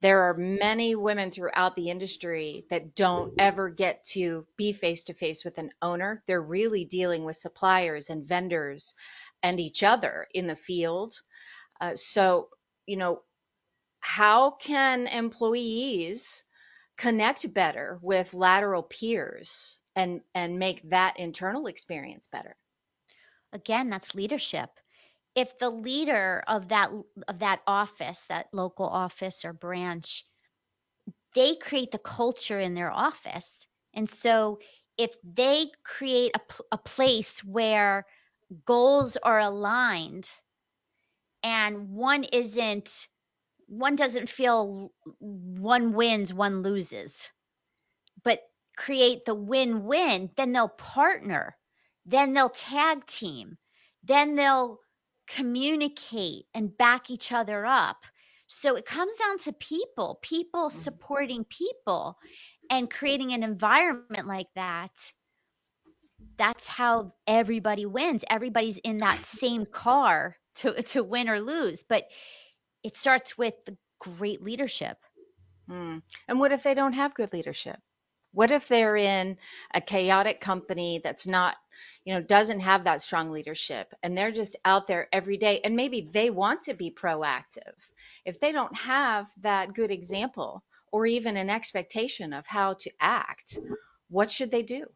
there 0.00 0.22
are 0.22 0.34
many 0.34 0.94
women 0.94 1.30
throughout 1.30 1.76
the 1.76 1.90
industry 1.90 2.64
that 2.70 2.94
don't 2.94 3.34
ever 3.38 3.68
get 3.68 4.02
to 4.04 4.46
be 4.56 4.72
face 4.72 5.04
to 5.04 5.14
face 5.14 5.44
with 5.44 5.58
an 5.58 5.70
owner. 5.82 6.22
They're 6.26 6.40
really 6.40 6.84
dealing 6.86 7.24
with 7.24 7.36
suppliers 7.36 8.08
and 8.08 8.26
vendors 8.26 8.94
and 9.42 9.60
each 9.60 9.82
other 9.82 10.26
in 10.32 10.46
the 10.46 10.56
field. 10.56 11.20
Uh, 11.80 11.96
so, 11.96 12.48
you 12.86 12.96
know, 12.96 13.22
how 14.00 14.52
can 14.52 15.06
employees 15.06 16.42
connect 16.96 17.52
better 17.54 17.98
with 18.02 18.34
lateral 18.34 18.82
peers 18.82 19.80
and 19.96 20.20
and 20.34 20.58
make 20.58 20.88
that 20.90 21.18
internal 21.18 21.66
experience 21.66 22.26
better? 22.26 22.56
Again, 23.52 23.90
that's 23.90 24.14
leadership. 24.14 24.70
If 25.34 25.58
the 25.58 25.70
leader 25.70 26.42
of 26.48 26.68
that 26.68 26.90
of 27.28 27.38
that 27.40 27.62
office, 27.66 28.24
that 28.26 28.48
local 28.52 28.86
office 28.86 29.44
or 29.44 29.52
branch, 29.52 30.24
they 31.34 31.56
create 31.56 31.90
the 31.92 31.98
culture 31.98 32.60
in 32.60 32.74
their 32.74 32.90
office. 32.90 33.66
And 33.94 34.08
so 34.08 34.60
if 34.96 35.14
they 35.24 35.70
create 35.84 36.32
a, 36.34 36.40
a 36.72 36.78
place 36.78 37.42
where 37.44 38.06
goals 38.64 39.16
are 39.16 39.40
aligned 39.40 40.28
and 41.42 41.90
one 41.90 42.24
isn't 42.24 43.08
one 43.70 43.96
doesn't 43.96 44.30
feel 44.30 44.92
one 45.20 45.94
wins, 45.94 46.34
one 46.34 46.62
loses, 46.62 47.30
but 48.24 48.40
create 48.76 49.24
the 49.24 49.34
win 49.34 49.84
win, 49.84 50.30
then 50.36 50.52
they'll 50.52 50.68
partner, 50.68 51.56
then 52.06 52.32
they'll 52.34 52.50
tag 52.50 53.06
team, 53.06 53.58
then 54.04 54.36
they'll 54.36 54.80
communicate 55.28 56.46
and 56.54 56.76
back 56.76 57.10
each 57.10 57.32
other 57.32 57.66
up. 57.66 58.04
So 58.46 58.76
it 58.76 58.86
comes 58.86 59.16
down 59.16 59.38
to 59.40 59.52
people, 59.52 60.18
people 60.22 60.70
Mhm. 60.72 60.98
supporting 60.98 61.44
people 61.44 62.18
and 62.70 62.90
creating 62.90 63.32
an 63.32 63.44
environment 63.44 64.14
like 64.14 64.34
that. 64.40 64.82
That's 66.38 66.66
how 66.66 67.14
everybody 67.26 67.86
wins. 67.86 68.24
Everybody's 68.28 68.78
in 68.78 69.00
that 69.00 69.24
same 69.24 69.66
car 69.66 70.36
to, 70.56 70.82
to 70.82 71.02
win 71.04 71.28
or 71.28 71.40
lose. 71.40 71.82
But 71.84 72.04
it 72.82 72.96
starts 72.96 73.36
with 73.36 73.54
the 73.66 73.76
great 73.98 74.42
leadership. 74.42 74.96
Hmm. 75.68 75.98
And 76.28 76.40
what 76.40 76.52
if 76.52 76.62
they 76.62 76.74
don't 76.74 76.94
have 76.94 77.14
good 77.14 77.32
leadership? 77.32 77.78
What 78.32 78.50
if 78.50 78.68
they're 78.68 78.96
in 78.96 79.38
a 79.74 79.80
chaotic 79.80 80.40
company 80.40 81.00
that's 81.02 81.26
not, 81.26 81.56
you 82.04 82.14
know, 82.14 82.20
doesn't 82.20 82.60
have 82.60 82.84
that 82.84 83.02
strong 83.02 83.30
leadership 83.30 83.92
and 84.02 84.16
they're 84.16 84.32
just 84.32 84.56
out 84.64 84.86
there 84.86 85.08
every 85.12 85.36
day 85.36 85.60
and 85.64 85.74
maybe 85.76 86.08
they 86.12 86.30
want 86.30 86.62
to 86.62 86.74
be 86.74 86.90
proactive. 86.90 87.74
If 88.24 88.40
they 88.40 88.52
don't 88.52 88.76
have 88.76 89.28
that 89.42 89.74
good 89.74 89.90
example 89.90 90.62
or 90.92 91.06
even 91.06 91.36
an 91.36 91.50
expectation 91.50 92.32
of 92.32 92.46
how 92.46 92.74
to 92.74 92.90
act, 93.00 93.58
what 94.08 94.30
should 94.30 94.50
they 94.50 94.62
do? 94.62 94.86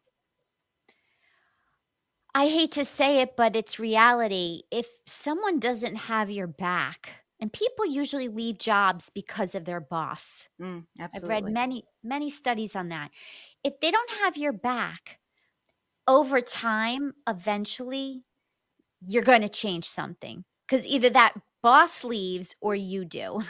I 2.33 2.47
hate 2.47 2.73
to 2.73 2.83
say 2.83 3.21
it, 3.21 3.37
but 3.37 3.55
it's 3.55 3.79
reality. 3.79 4.63
If 4.69 4.87
someone 5.05 5.59
doesn't 5.59 5.95
have 5.95 6.29
your 6.29 6.47
back, 6.47 7.09
and 7.39 7.51
people 7.51 7.85
usually 7.85 8.27
leave 8.27 8.57
jobs 8.57 9.09
because 9.13 9.55
of 9.55 9.65
their 9.65 9.81
boss. 9.81 10.47
Mm, 10.61 10.85
I've 10.99 11.23
read 11.23 11.45
many, 11.45 11.83
many 12.03 12.29
studies 12.29 12.75
on 12.75 12.89
that. 12.89 13.11
If 13.63 13.79
they 13.79 13.91
don't 13.91 14.11
have 14.23 14.37
your 14.37 14.53
back, 14.53 15.19
over 16.07 16.41
time, 16.41 17.13
eventually, 17.27 18.23
you're 19.05 19.23
going 19.23 19.41
to 19.41 19.49
change 19.49 19.85
something 19.85 20.43
because 20.67 20.85
either 20.85 21.09
that 21.09 21.33
boss 21.61 22.03
leaves 22.03 22.55
or 22.61 22.75
you 22.75 23.05
do. 23.05 23.41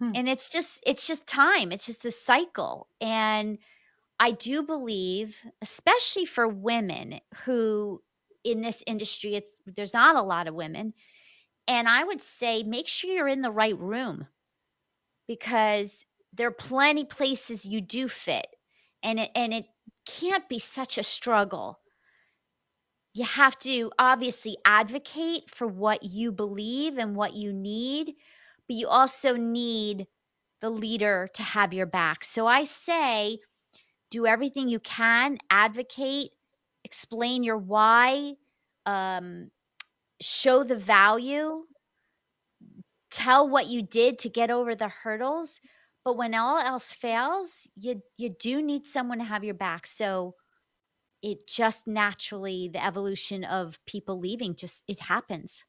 Hmm. 0.00 0.12
And 0.14 0.28
it's 0.28 0.48
just, 0.50 0.80
it's 0.86 1.06
just 1.06 1.26
time. 1.26 1.72
It's 1.72 1.86
just 1.86 2.04
a 2.04 2.12
cycle. 2.12 2.88
And 3.00 3.58
I 4.20 4.32
do 4.32 4.62
believe, 4.62 5.36
especially 5.62 6.26
for 6.26 6.46
women 6.46 7.20
who 7.44 8.00
in 8.44 8.62
this 8.62 8.82
industry, 8.86 9.34
it's 9.34 9.56
there's 9.66 9.94
not 9.94 10.16
a 10.16 10.22
lot 10.22 10.46
of 10.48 10.54
women. 10.54 10.94
And 11.68 11.88
I 11.88 12.02
would 12.02 12.20
say 12.22 12.64
make 12.64 12.88
sure 12.88 13.12
you're 13.12 13.28
in 13.28 13.42
the 13.42 13.50
right 13.52 13.78
room 13.78 14.26
because 15.28 16.04
there 16.32 16.48
are 16.48 16.52
plenty 16.52 17.04
places 17.04 17.64
you 17.64 17.80
do 17.80 18.08
fit. 18.08 18.46
And 19.02 19.20
it 19.20 19.30
and 19.34 19.54
it 19.54 19.66
can't 20.06 20.48
be 20.48 20.58
such 20.58 20.98
a 20.98 21.02
struggle. 21.04 21.78
You 23.14 23.24
have 23.24 23.58
to 23.60 23.90
obviously 23.98 24.56
advocate 24.64 25.50
for 25.50 25.66
what 25.66 26.02
you 26.02 26.32
believe 26.32 26.98
and 26.98 27.16
what 27.16 27.34
you 27.34 27.52
need, 27.52 28.14
but 28.66 28.76
you 28.76 28.88
also 28.88 29.36
need 29.36 30.06
the 30.60 30.70
leader 30.70 31.28
to 31.34 31.42
have 31.42 31.72
your 31.72 31.86
back. 31.86 32.24
So 32.24 32.46
I 32.46 32.64
say 32.64 33.38
do 34.10 34.26
everything 34.26 34.68
you 34.68 34.80
can, 34.80 35.38
advocate, 35.50 36.30
explain 36.84 37.44
your 37.44 37.58
why, 37.58 38.34
um, 38.86 39.50
show 40.20 40.64
the 40.64 40.76
value, 40.76 41.64
tell 43.10 43.48
what 43.48 43.66
you 43.66 43.82
did 43.82 44.20
to 44.20 44.28
get 44.28 44.50
over 44.50 44.74
the 44.74 44.88
hurdles. 44.88 45.60
But 46.04 46.16
when 46.16 46.34
all 46.34 46.58
else 46.58 46.92
fails, 46.92 47.66
you 47.76 48.02
you 48.16 48.30
do 48.30 48.62
need 48.62 48.86
someone 48.86 49.18
to 49.18 49.24
have 49.24 49.44
your 49.44 49.54
back. 49.54 49.86
So 49.86 50.34
it 51.22 51.46
just 51.48 51.86
naturally 51.86 52.70
the 52.72 52.84
evolution 52.84 53.44
of 53.44 53.78
people 53.86 54.20
leaving 54.20 54.56
just 54.56 54.84
it 54.88 55.00
happens. 55.00 55.64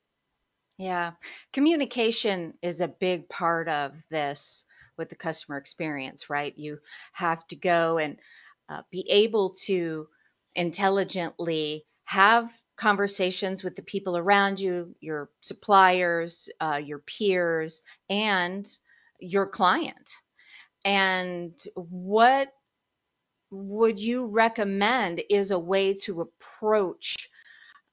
Yeah, 0.78 1.14
communication 1.52 2.58
is 2.62 2.80
a 2.82 2.88
big 2.88 3.28
part 3.28 3.68
of 3.68 4.02
this 4.10 4.66
with 4.98 5.10
the 5.10 5.16
customer 5.16 5.58
experience, 5.58 6.30
right? 6.30 6.58
You 6.58 6.80
have 7.14 7.46
to 7.48 7.56
go 7.56 7.98
and 7.98 8.18
uh, 8.70 8.84
be 8.92 9.06
able 9.10 9.56
to 9.66 10.08
intelligently 10.56 11.86
have 12.10 12.52
conversations 12.76 13.64
with 13.64 13.76
the 13.76 13.84
people 13.84 14.18
around 14.18 14.60
you, 14.60 14.96
your 15.00 15.30
suppliers, 15.42 16.50
uh, 16.60 16.82
your 16.84 16.98
peers, 16.98 17.84
and 18.10 18.68
your 19.20 19.46
client. 19.46 20.10
And 20.84 21.54
what 21.76 22.52
would 23.52 24.00
you 24.00 24.26
recommend 24.26 25.22
is 25.30 25.52
a 25.52 25.60
way 25.60 25.94
to 25.94 26.22
approach 26.22 27.30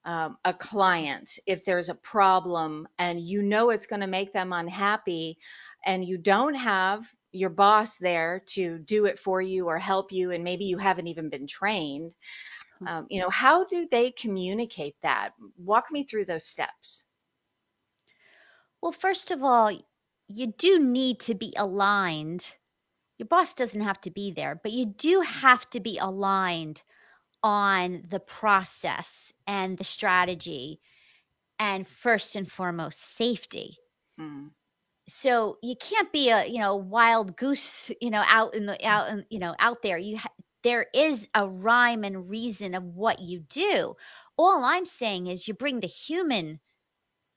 um, 0.03 0.39
a 0.43 0.53
client 0.53 1.37
if 1.45 1.63
there's 1.63 1.89
a 1.89 1.95
problem 1.95 2.87
and 2.97 3.19
you 3.19 3.43
know 3.43 3.69
it's 3.69 3.85
going 3.85 4.01
to 4.01 4.07
make 4.07 4.33
them 4.33 4.51
unhappy 4.51 5.37
and 5.85 6.03
you 6.03 6.17
don't 6.17 6.55
have 6.55 7.05
your 7.33 7.51
boss 7.51 7.99
there 7.99 8.41
to 8.47 8.79
do 8.79 9.05
it 9.05 9.19
for 9.19 9.41
you 9.41 9.67
or 9.67 9.77
help 9.77 10.11
you 10.11 10.31
and 10.31 10.43
maybe 10.43 10.65
you 10.65 10.79
haven't 10.79 11.07
even 11.07 11.29
been 11.29 11.45
trained 11.45 12.13
um, 12.85 13.07
you 13.09 13.21
know 13.21 13.29
how 13.29 13.63
do 13.65 13.87
they 13.89 14.11
communicate 14.11 14.95
that? 15.01 15.31
Walk 15.57 15.91
me 15.91 16.03
through 16.03 16.25
those 16.25 16.45
steps. 16.45 17.05
Well, 18.81 18.91
first 18.91 19.31
of 19.31 19.43
all, 19.43 19.71
you 20.27 20.47
do 20.47 20.79
need 20.79 21.19
to 21.21 21.33
be 21.35 21.53
aligned. 21.55 22.47
Your 23.17 23.27
boss 23.27 23.53
doesn't 23.53 23.81
have 23.81 23.99
to 24.01 24.11
be 24.11 24.31
there, 24.31 24.55
but 24.55 24.71
you 24.71 24.85
do 24.85 25.21
have 25.21 25.69
to 25.71 25.79
be 25.79 25.97
aligned 25.97 26.81
on 27.43 28.05
the 28.09 28.19
process 28.19 29.31
and 29.47 29.77
the 29.77 29.83
strategy 29.83 30.81
and 31.59 31.87
first 31.87 32.35
and 32.35 32.51
foremost 32.51 32.99
safety. 32.99 33.77
Mm, 34.19 34.51
so 35.07 35.57
you 35.61 35.75
can't 35.75 36.11
be 36.11 36.29
a 36.29 36.45
you 36.45 36.59
know 36.59 36.75
wild 36.75 37.35
goose 37.37 37.91
you 38.01 38.09
know 38.09 38.23
out 38.25 38.53
in 38.55 38.65
the 38.65 38.85
out 38.85 39.09
in, 39.09 39.25
you 39.29 39.39
know 39.39 39.55
out 39.59 39.81
there. 39.81 39.97
You 39.97 40.17
ha- 40.17 40.33
there 40.63 40.85
is 40.93 41.27
a 41.33 41.47
rhyme 41.47 42.03
and 42.03 42.29
reason 42.29 42.75
of 42.75 42.83
what 42.83 43.19
you 43.19 43.39
do. 43.39 43.95
All 44.37 44.63
i'm 44.63 44.85
saying 44.85 45.27
is 45.27 45.47
you 45.47 45.53
bring 45.53 45.79
the 45.79 45.87
human 45.87 46.59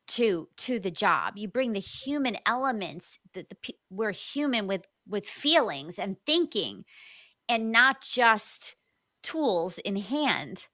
to 0.09 0.48
to 0.56 0.80
the 0.80 0.90
job. 0.90 1.37
You 1.37 1.48
bring 1.48 1.72
the 1.72 1.80
human 1.80 2.37
elements 2.44 3.18
that 3.35 3.48
the 3.48 3.74
we're 3.90 4.12
human 4.12 4.66
with 4.66 4.85
with 5.09 5.26
feelings 5.26 5.98
and 5.98 6.16
thinking 6.26 6.85
and 7.48 7.72
not 7.72 8.02
just 8.02 8.74
tools 9.22 9.78
in 9.78 9.96
hand. 9.96 10.66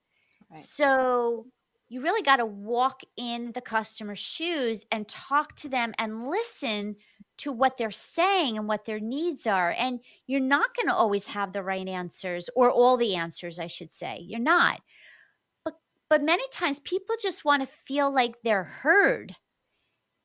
Right. 0.51 0.59
So 0.61 1.47
you 1.89 2.01
really 2.01 2.23
got 2.23 2.37
to 2.37 2.47
walk 2.47 3.01
in 3.17 3.53
the 3.53 3.61
customer's 3.61 4.19
shoes 4.19 4.85
and 4.91 5.07
talk 5.07 5.55
to 5.57 5.69
them 5.69 5.93
and 5.99 6.29
listen 6.29 6.97
to 7.39 7.53
what 7.53 7.77
they're 7.79 7.91
saying 7.91 8.57
and 8.59 8.69
what 8.69 8.85
their 8.85 9.01
needs 9.01 9.47
are. 9.47 9.71
And 9.71 10.01
you're 10.27 10.41
not 10.41 10.75
going 10.77 10.89
to 10.89 10.95
always 10.95 11.27
have 11.29 11.53
the 11.53 11.63
right 11.63 11.87
answers 11.87 12.49
or 12.57 12.71
all 12.71 12.97
the 12.97 13.17
answers, 13.17 13.59
I 13.59 13.67
should 13.69 13.91
say. 13.93 14.21
You're 14.21 14.41
not. 14.41 14.81
But 15.65 15.75
but 16.09 16.23
many 16.23 16.45
times 16.53 16.79
people 16.81 17.17
just 17.21 17.45
want 17.45 17.63
to 17.63 17.75
feel 17.87 18.11
like 18.13 18.37
they're 18.43 18.65
heard. 18.65 19.37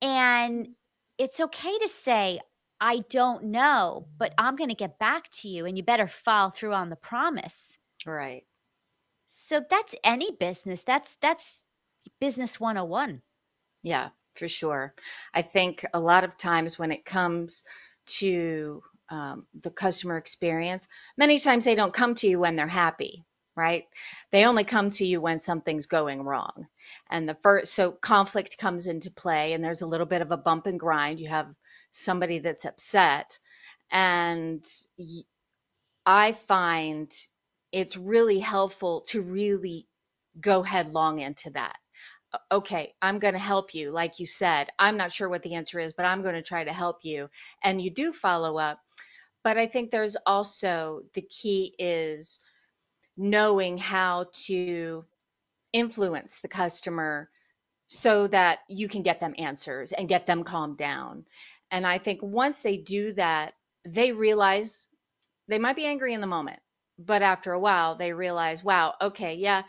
And 0.02 0.76
it's 1.18 1.40
okay 1.40 1.78
to 1.80 1.88
say, 1.88 2.40
I 2.80 3.00
don't 3.10 3.46
know, 3.46 4.08
but 4.18 4.34
I'm 4.38 4.56
going 4.56 4.70
to 4.70 4.76
get 4.76 5.00
back 5.00 5.30
to 5.42 5.50
you 5.50 5.66
and 5.66 5.78
you 5.78 5.84
better 5.84 6.08
follow 6.08 6.52
through 6.52 6.74
on 6.74 6.90
the 6.90 6.96
promise. 6.96 7.78
right 8.06 8.44
So 9.26 9.66
that's 9.68 9.96
any 10.04 10.32
business. 10.32 10.84
That's 10.84 11.16
that's 11.22 11.60
business 12.20 12.60
101. 12.60 13.24
yeah 13.84 14.10
for 14.36 14.48
sure 14.48 14.94
i 15.34 15.42
think 15.42 15.86
a 15.94 16.00
lot 16.00 16.24
of 16.24 16.38
times 16.38 16.80
when 16.80 16.92
it 16.92 17.06
comes 17.06 17.64
to 18.06 18.82
um, 19.12 19.46
the 19.62 19.70
customer 19.70 20.18
experience, 20.18 20.88
many 21.18 21.38
times 21.40 21.66
they 21.66 21.76
don't 21.76 21.94
come 21.94 22.16
to 22.16 22.28
you 22.28 22.40
when 22.40 22.56
they're 22.56 22.68
happy, 22.68 23.26
right? 23.56 23.84
They 24.32 24.46
only 24.46 24.64
come 24.64 24.90
to 24.92 25.06
you 25.06 25.20
when 25.20 25.40
something's 25.40 25.86
going 25.86 26.24
wrong. 26.24 26.68
And 27.10 27.28
the 27.28 27.36
first, 27.36 27.74
so 27.74 27.92
conflict 27.92 28.58
comes 28.58 28.88
into 28.88 29.12
play, 29.12 29.54
and 29.54 29.64
there's 29.64 29.82
a 29.82 29.88
little 29.88 30.06
bit 30.06 30.22
of 30.22 30.32
a 30.32 30.38
bump 30.38 30.66
and 30.66 30.80
grind. 30.80 31.20
You 31.20 31.28
have 31.28 31.48
somebody 31.92 32.40
that's 32.40 32.66
upset. 32.66 33.38
And 33.92 34.66
I 36.06 36.32
find 36.32 37.14
it's 37.74 37.98
really 37.98 38.40
helpful 38.40 39.02
to 39.10 39.22
really 39.22 39.88
go 40.40 40.64
headlong 40.64 41.20
into 41.20 41.50
that. 41.50 41.76
Okay, 42.52 42.94
I'm 43.02 43.20
going 43.20 43.34
to 43.34 43.40
help 43.40 43.74
you. 43.74 43.92
Like 43.92 44.20
you 44.20 44.28
said, 44.28 44.70
I'm 44.80 44.98
not 44.98 45.12
sure 45.12 45.28
what 45.30 45.44
the 45.44 45.56
answer 45.56 45.80
is, 45.80 45.94
but 45.94 46.06
I'm 46.06 46.22
going 46.22 46.36
to 46.36 46.42
try 46.42 46.64
to 46.64 46.74
help 46.74 47.04
you. 47.04 47.30
And 47.64 47.82
you 47.82 47.92
do 47.92 48.14
follow 48.14 48.58
up. 48.58 48.80
But 49.44 49.58
I 49.58 49.68
think 49.68 49.92
there's 49.92 50.18
also 50.26 51.02
the 51.14 51.22
key 51.22 51.74
is 51.78 52.40
knowing 53.18 53.78
how 53.78 54.28
to 54.46 55.06
influence 55.74 56.40
the 56.40 56.48
customer 56.48 57.30
so 57.88 58.28
that 58.28 58.60
you 58.70 58.88
can 58.88 59.04
get 59.04 59.20
them 59.20 59.36
answers 59.38 59.92
and 59.92 60.08
get 60.08 60.26
them 60.26 60.44
calmed 60.44 60.78
down. 60.78 61.26
And 61.72 61.86
I 61.86 61.98
think 61.98 62.22
once 62.22 62.60
they 62.60 62.78
do 62.78 63.14
that, 63.14 63.54
they 63.86 64.12
realize 64.12 64.88
they 65.48 65.60
might 65.60 65.76
be 65.76 65.86
angry 65.86 66.14
in 66.14 66.22
the 66.22 66.28
moment, 66.28 66.60
but 66.98 67.22
after 67.22 67.52
a 67.52 67.60
while, 67.60 67.96
they 67.96 68.14
realize, 68.14 68.64
wow, 68.64 68.94
okay, 69.02 69.36
yeah, 69.36 69.64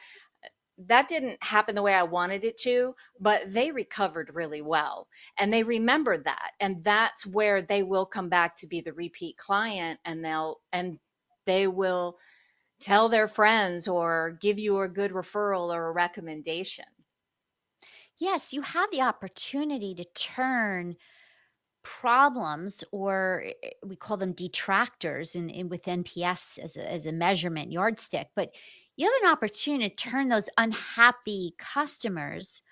that 0.88 1.08
didn't 1.08 1.42
happen 1.42 1.74
the 1.74 1.82
way 1.82 1.94
I 1.94 2.02
wanted 2.02 2.44
it 2.44 2.58
to, 2.58 2.94
but 3.20 3.52
they 3.52 3.70
recovered 3.70 4.34
really 4.34 4.62
well 4.62 5.08
and 5.38 5.52
they 5.52 5.62
remembered 5.62 6.24
that. 6.24 6.52
And 6.60 6.82
that's 6.84 7.26
where 7.26 7.62
they 7.62 7.82
will 7.82 8.06
come 8.06 8.28
back 8.28 8.56
to 8.56 8.66
be 8.66 8.80
the 8.80 8.92
repeat 8.92 9.36
client 9.36 10.00
and 10.04 10.24
they'll, 10.24 10.60
and 10.72 10.98
they 11.46 11.66
will 11.66 12.18
tell 12.80 13.08
their 13.08 13.28
friends 13.28 13.88
or 13.88 14.38
give 14.40 14.58
you 14.58 14.80
a 14.80 14.88
good 14.88 15.12
referral 15.12 15.74
or 15.74 15.88
a 15.88 15.92
recommendation. 15.92 16.84
Yes, 18.18 18.52
you 18.52 18.62
have 18.62 18.90
the 18.90 19.02
opportunity 19.02 19.94
to 19.94 20.04
turn 20.14 20.96
problems 21.82 22.84
or 22.92 23.44
eh, 23.62 23.70
we 23.84 23.96
call 23.96 24.16
them 24.16 24.32
detractors 24.32 25.34
in, 25.34 25.50
in 25.50 25.68
with 25.68 25.82
NPS 25.84 26.58
as 26.58 26.76
a, 26.76 26.92
as 26.92 27.06
a 27.06 27.12
measurement 27.12 27.72
yardstick, 27.72 28.28
but 28.34 28.50
you 28.96 29.06
have 29.06 29.22
an 29.22 29.32
opportunity 29.32 29.88
to 29.88 29.96
turn 29.96 30.28
those 30.28 30.48
unhappy 30.58 31.54
customers 31.58 32.62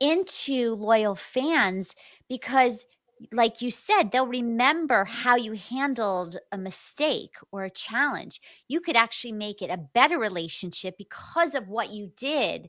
into 0.00 0.74
loyal 0.74 1.14
fans 1.14 1.94
because 2.28 2.84
like 3.32 3.62
you 3.62 3.70
said 3.70 4.10
they'll 4.10 4.26
remember 4.26 5.04
how 5.04 5.36
you 5.36 5.52
handled 5.52 6.36
a 6.50 6.58
mistake 6.58 7.34
or 7.52 7.64
a 7.64 7.70
challenge. 7.70 8.40
You 8.68 8.80
could 8.80 8.96
actually 8.96 9.32
make 9.32 9.62
it 9.62 9.70
a 9.70 9.84
better 9.94 10.18
relationship 10.18 10.96
because 10.98 11.54
of 11.54 11.68
what 11.68 11.90
you 11.90 12.10
did 12.16 12.68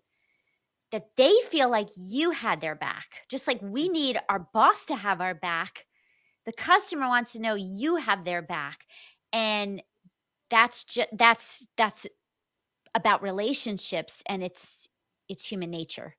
that 0.91 1.07
they 1.17 1.33
feel 1.49 1.69
like 1.69 1.89
you 1.97 2.29
had 2.29 2.61
their 2.61 2.75
back. 2.75 3.07
Just 3.29 3.47
like 3.47 3.59
we 3.63 3.89
mm. 3.89 3.93
need 3.93 4.19
our 4.29 4.47
boss 4.53 4.85
to 4.85 4.95
have 4.95 5.21
our 5.21 5.33
back 5.33 5.85
the 6.45 6.53
customer 6.53 7.07
wants 7.07 7.33
to 7.33 7.41
know 7.41 7.55
you 7.55 7.95
have 7.95 8.25
their 8.25 8.41
back. 8.41 8.79
And 9.31 9.81
that's 10.49 10.83
just 10.83 11.09
that's 11.17 11.65
that's 11.77 12.05
about 12.95 13.21
relationships 13.21 14.21
and 14.27 14.43
it's 14.43 14.89
it's 15.29 15.45
human 15.45 15.71
nature 15.71 16.15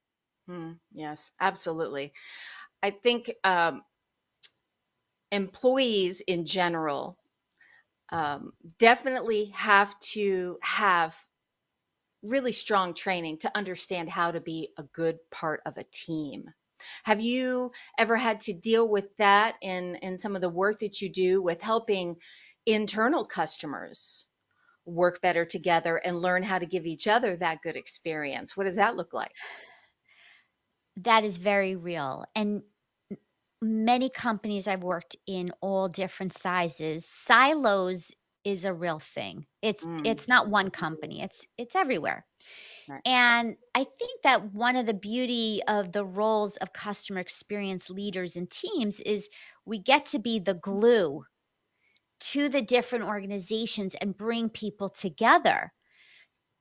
Hmm, 0.46 0.72
yes, 0.92 1.30
absolutely. 1.40 2.12
I 2.82 2.90
think 2.90 3.32
um, 3.44 3.82
employees 5.30 6.20
in 6.20 6.46
general 6.46 7.18
um, 8.10 8.52
definitely 8.78 9.46
have 9.54 9.98
to 10.00 10.58
have 10.62 11.14
really 12.22 12.52
strong 12.52 12.94
training 12.94 13.38
to 13.38 13.56
understand 13.56 14.08
how 14.08 14.30
to 14.30 14.40
be 14.40 14.70
a 14.78 14.82
good 14.82 15.18
part 15.30 15.60
of 15.66 15.76
a 15.76 15.84
team. 15.84 16.46
Have 17.04 17.20
you 17.20 17.72
ever 17.98 18.16
had 18.16 18.40
to 18.42 18.52
deal 18.52 18.86
with 18.88 19.16
that 19.18 19.56
in, 19.62 19.96
in 19.96 20.18
some 20.18 20.34
of 20.34 20.42
the 20.42 20.48
work 20.50 20.80
that 20.80 21.00
you 21.00 21.10
do 21.12 21.42
with 21.42 21.60
helping 21.60 22.16
internal 22.66 23.24
customers 23.24 24.26
work 24.86 25.20
better 25.22 25.44
together 25.44 25.96
and 25.96 26.20
learn 26.20 26.42
how 26.42 26.58
to 26.58 26.66
give 26.66 26.86
each 26.86 27.06
other 27.06 27.36
that 27.36 27.62
good 27.62 27.76
experience? 27.76 28.56
What 28.56 28.64
does 28.64 28.76
that 28.76 28.96
look 28.96 29.12
like? 29.12 29.32
that 30.98 31.24
is 31.24 31.36
very 31.36 31.76
real 31.76 32.24
and 32.34 32.62
many 33.62 34.10
companies 34.10 34.68
I've 34.68 34.82
worked 34.82 35.16
in 35.26 35.52
all 35.60 35.88
different 35.88 36.32
sizes 36.34 37.06
silos 37.08 38.10
is 38.44 38.64
a 38.64 38.74
real 38.74 39.00
thing 39.00 39.46
it's 39.62 39.86
Mm, 39.86 40.04
it's 40.04 40.28
not 40.28 40.48
one 40.50 40.70
company 40.70 41.22
it's 41.22 41.46
it's 41.56 41.74
everywhere 41.74 42.26
right. 42.88 43.04
and 43.04 43.56
i 43.74 43.84
think 43.84 44.22
that 44.24 44.52
one 44.52 44.76
of 44.76 44.86
the 44.86 44.94
beauty 44.94 45.62
of 45.68 45.92
the 45.92 46.04
roles 46.04 46.56
of 46.58 46.72
customer 46.72 47.20
experience 47.20 47.90
leaders 47.90 48.36
and 48.36 48.50
teams 48.50 49.00
is 49.00 49.28
we 49.64 49.78
get 49.78 50.06
to 50.06 50.18
be 50.18 50.38
the 50.40 50.54
glue 50.54 51.24
to 52.32 52.48
the 52.48 52.62
different 52.62 53.04
organizations 53.04 53.94
and 53.94 54.16
bring 54.16 54.48
people 54.48 54.90
together 54.90 55.72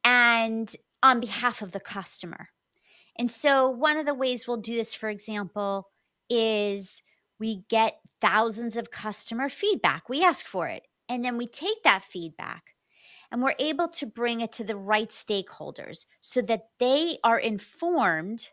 and 0.04 0.76
on 1.02 1.20
behalf 1.20 1.62
of 1.62 1.72
the 1.72 1.80
customer 1.80 2.50
and 3.18 3.30
so, 3.30 3.70
one 3.70 3.98
of 3.98 4.06
the 4.06 4.14
ways 4.14 4.48
we'll 4.48 4.58
do 4.58 4.76
this, 4.76 4.94
for 4.94 5.10
example, 5.10 5.88
is 6.30 7.02
we 7.40 7.64
get 7.70 8.00
thousands 8.22 8.78
of 8.78 8.90
customer 8.90 9.50
feedback. 9.50 10.10
We 10.10 10.24
ask 10.24 10.46
for 10.48 10.68
it. 10.68 10.84
And 11.10 11.24
then 11.24 11.38
we 11.38 11.48
take 11.48 11.84
that 11.84 12.06
feedback 12.06 12.64
and 13.32 13.44
we're 13.44 13.56
able 13.60 13.90
to 13.90 14.06
bring 14.08 14.42
it 14.42 14.54
to 14.54 14.64
the 14.64 14.76
right 14.76 15.10
stakeholders 15.10 16.06
so 16.22 16.42
that 16.44 16.62
they 16.80 17.20
are 17.24 17.38
informed 17.38 18.48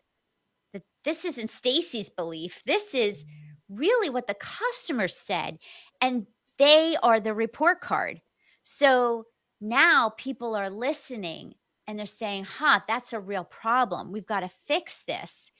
that 0.73 0.83
this 1.05 1.25
isn't 1.25 1.49
Stacy's 1.49 2.09
belief. 2.09 2.61
This 2.65 2.93
is 2.93 3.23
really 3.69 4.09
what 4.09 4.27
the 4.27 4.35
customer 4.35 5.07
said. 5.07 5.57
And 6.01 6.27
they 6.61 6.95
are 7.01 7.19
the 7.19 7.33
report 7.33 7.81
card. 7.81 8.21
So 8.61 9.25
now 9.59 10.13
people 10.15 10.55
are 10.55 10.69
listening 10.69 11.55
and 11.87 11.97
they're 11.97 12.05
saying, 12.05 12.43
huh, 12.43 12.81
that's 12.87 13.13
a 13.13 13.19
real 13.19 13.43
problem. 13.43 14.11
We've 14.11 14.27
got 14.27 14.41
to 14.41 14.49
fix 14.67 15.03
this. 15.07 15.51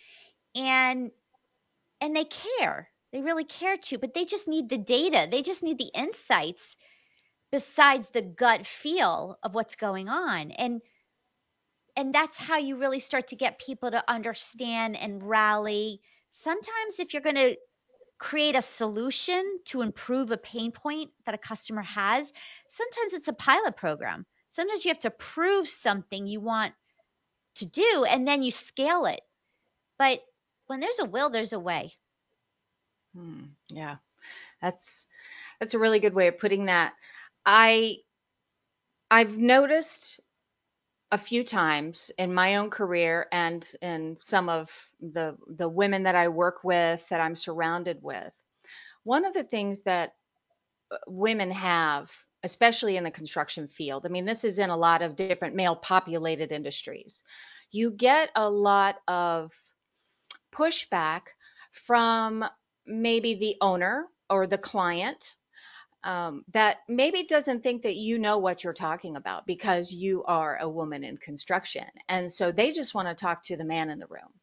And 0.53 1.09
and 2.01 2.15
they 2.15 2.25
care. 2.25 2.87
They 3.11 3.21
really 3.21 3.45
care 3.45 3.77
too, 3.77 3.97
but 3.97 4.13
they 4.13 4.25
just 4.25 4.47
need 4.47 4.69
the 4.69 4.77
data. 4.77 5.27
They 5.29 5.41
just 5.41 5.63
need 5.63 5.79
the 5.79 5.91
insights 5.93 6.75
besides 7.51 8.07
the 8.09 8.21
gut 8.21 8.67
feel 8.67 9.39
of 9.41 9.55
what's 9.55 9.75
going 9.75 10.07
on. 10.07 10.51
And 10.51 10.81
and 11.95 12.13
that's 12.13 12.37
how 12.37 12.59
you 12.59 12.77
really 12.77 12.99
start 12.99 13.29
to 13.29 13.35
get 13.35 13.59
people 13.59 13.89
to 13.89 14.03
understand 14.07 14.95
and 14.95 15.23
rally. 15.23 15.99
Sometimes 16.29 16.99
if 16.99 17.11
you're 17.11 17.23
going 17.23 17.35
to 17.35 17.55
create 18.21 18.55
a 18.55 18.61
solution 18.61 19.57
to 19.65 19.81
improve 19.81 20.29
a 20.29 20.37
pain 20.37 20.71
point 20.71 21.09
that 21.25 21.33
a 21.33 21.39
customer 21.39 21.81
has, 21.81 22.31
sometimes 22.67 23.13
it's 23.13 23.27
a 23.27 23.33
pilot 23.33 23.75
program. 23.75 24.27
Sometimes 24.49 24.85
you 24.85 24.89
have 24.89 24.99
to 24.99 25.09
prove 25.09 25.67
something 25.67 26.27
you 26.27 26.39
want 26.39 26.75
to 27.55 27.65
do 27.65 28.05
and 28.07 28.27
then 28.27 28.43
you 28.43 28.51
scale 28.51 29.07
it. 29.07 29.21
But 29.97 30.19
when 30.67 30.79
there's 30.79 30.99
a 30.99 31.05
will, 31.05 31.31
there's 31.31 31.51
a 31.51 31.59
way. 31.59 31.93
Hmm, 33.15 33.45
yeah, 33.69 33.95
that's 34.61 35.07
that's 35.59 35.73
a 35.73 35.79
really 35.79 35.99
good 35.99 36.13
way 36.13 36.27
of 36.27 36.37
putting 36.37 36.67
that. 36.67 36.93
I 37.43 37.97
I've 39.09 39.35
noticed 39.35 40.19
a 41.11 41.17
few 41.17 41.43
times 41.43 42.11
in 42.17 42.33
my 42.33 42.55
own 42.55 42.69
career 42.69 43.27
and 43.31 43.67
in 43.81 44.17
some 44.19 44.47
of 44.47 44.71
the 45.01 45.35
the 45.47 45.67
women 45.67 46.03
that 46.03 46.15
I 46.15 46.29
work 46.29 46.63
with 46.63 47.07
that 47.09 47.19
I'm 47.19 47.35
surrounded 47.35 47.99
with. 48.01 48.33
One 49.03 49.25
of 49.25 49.33
the 49.33 49.43
things 49.43 49.81
that 49.81 50.13
uh, 50.91 50.97
women 51.07 51.51
have, 51.51 52.11
especially 52.43 52.97
in 52.97 53.03
the 53.03 53.11
construction 53.11 53.67
field, 53.67 54.05
I 54.05 54.09
mean, 54.09 54.25
this 54.25 54.45
is 54.45 54.57
in 54.57 54.69
a 54.69 54.77
lot 54.77 55.01
of 55.01 55.15
different 55.15 55.55
male 55.55 55.75
populated 55.75 56.51
industries. 56.51 57.23
You 57.71 57.91
get 57.91 58.29
a 58.35 58.49
lot 58.49 58.97
of 59.07 59.51
pushback 60.53 61.21
from 61.71 62.45
maybe 62.85 63.35
the 63.35 63.57
owner 63.61 64.05
or 64.29 64.47
the 64.47 64.57
client 64.57 65.35
um, 66.03 66.45
that 66.53 66.77
maybe 66.87 67.23
doesn't 67.23 67.61
think 67.63 67.83
that 67.83 67.95
you 67.95 68.17
know 68.19 68.37
what 68.37 68.63
you're 68.63 68.73
talking 68.73 69.15
about 69.15 69.45
because 69.45 69.91
you 69.91 70.23
are 70.23 70.57
a 70.57 70.69
woman 70.69 71.03
in 71.03 71.17
construction. 71.17 71.85
And 72.09 72.31
so 72.31 72.51
they 72.51 72.71
just 72.71 72.95
want 72.95 73.07
to 73.07 73.15
talk 73.15 73.43
to 73.43 73.57
the 73.57 73.65
man 73.65 73.89
in 73.89 73.99
the 73.99 74.07
room. 74.07 74.33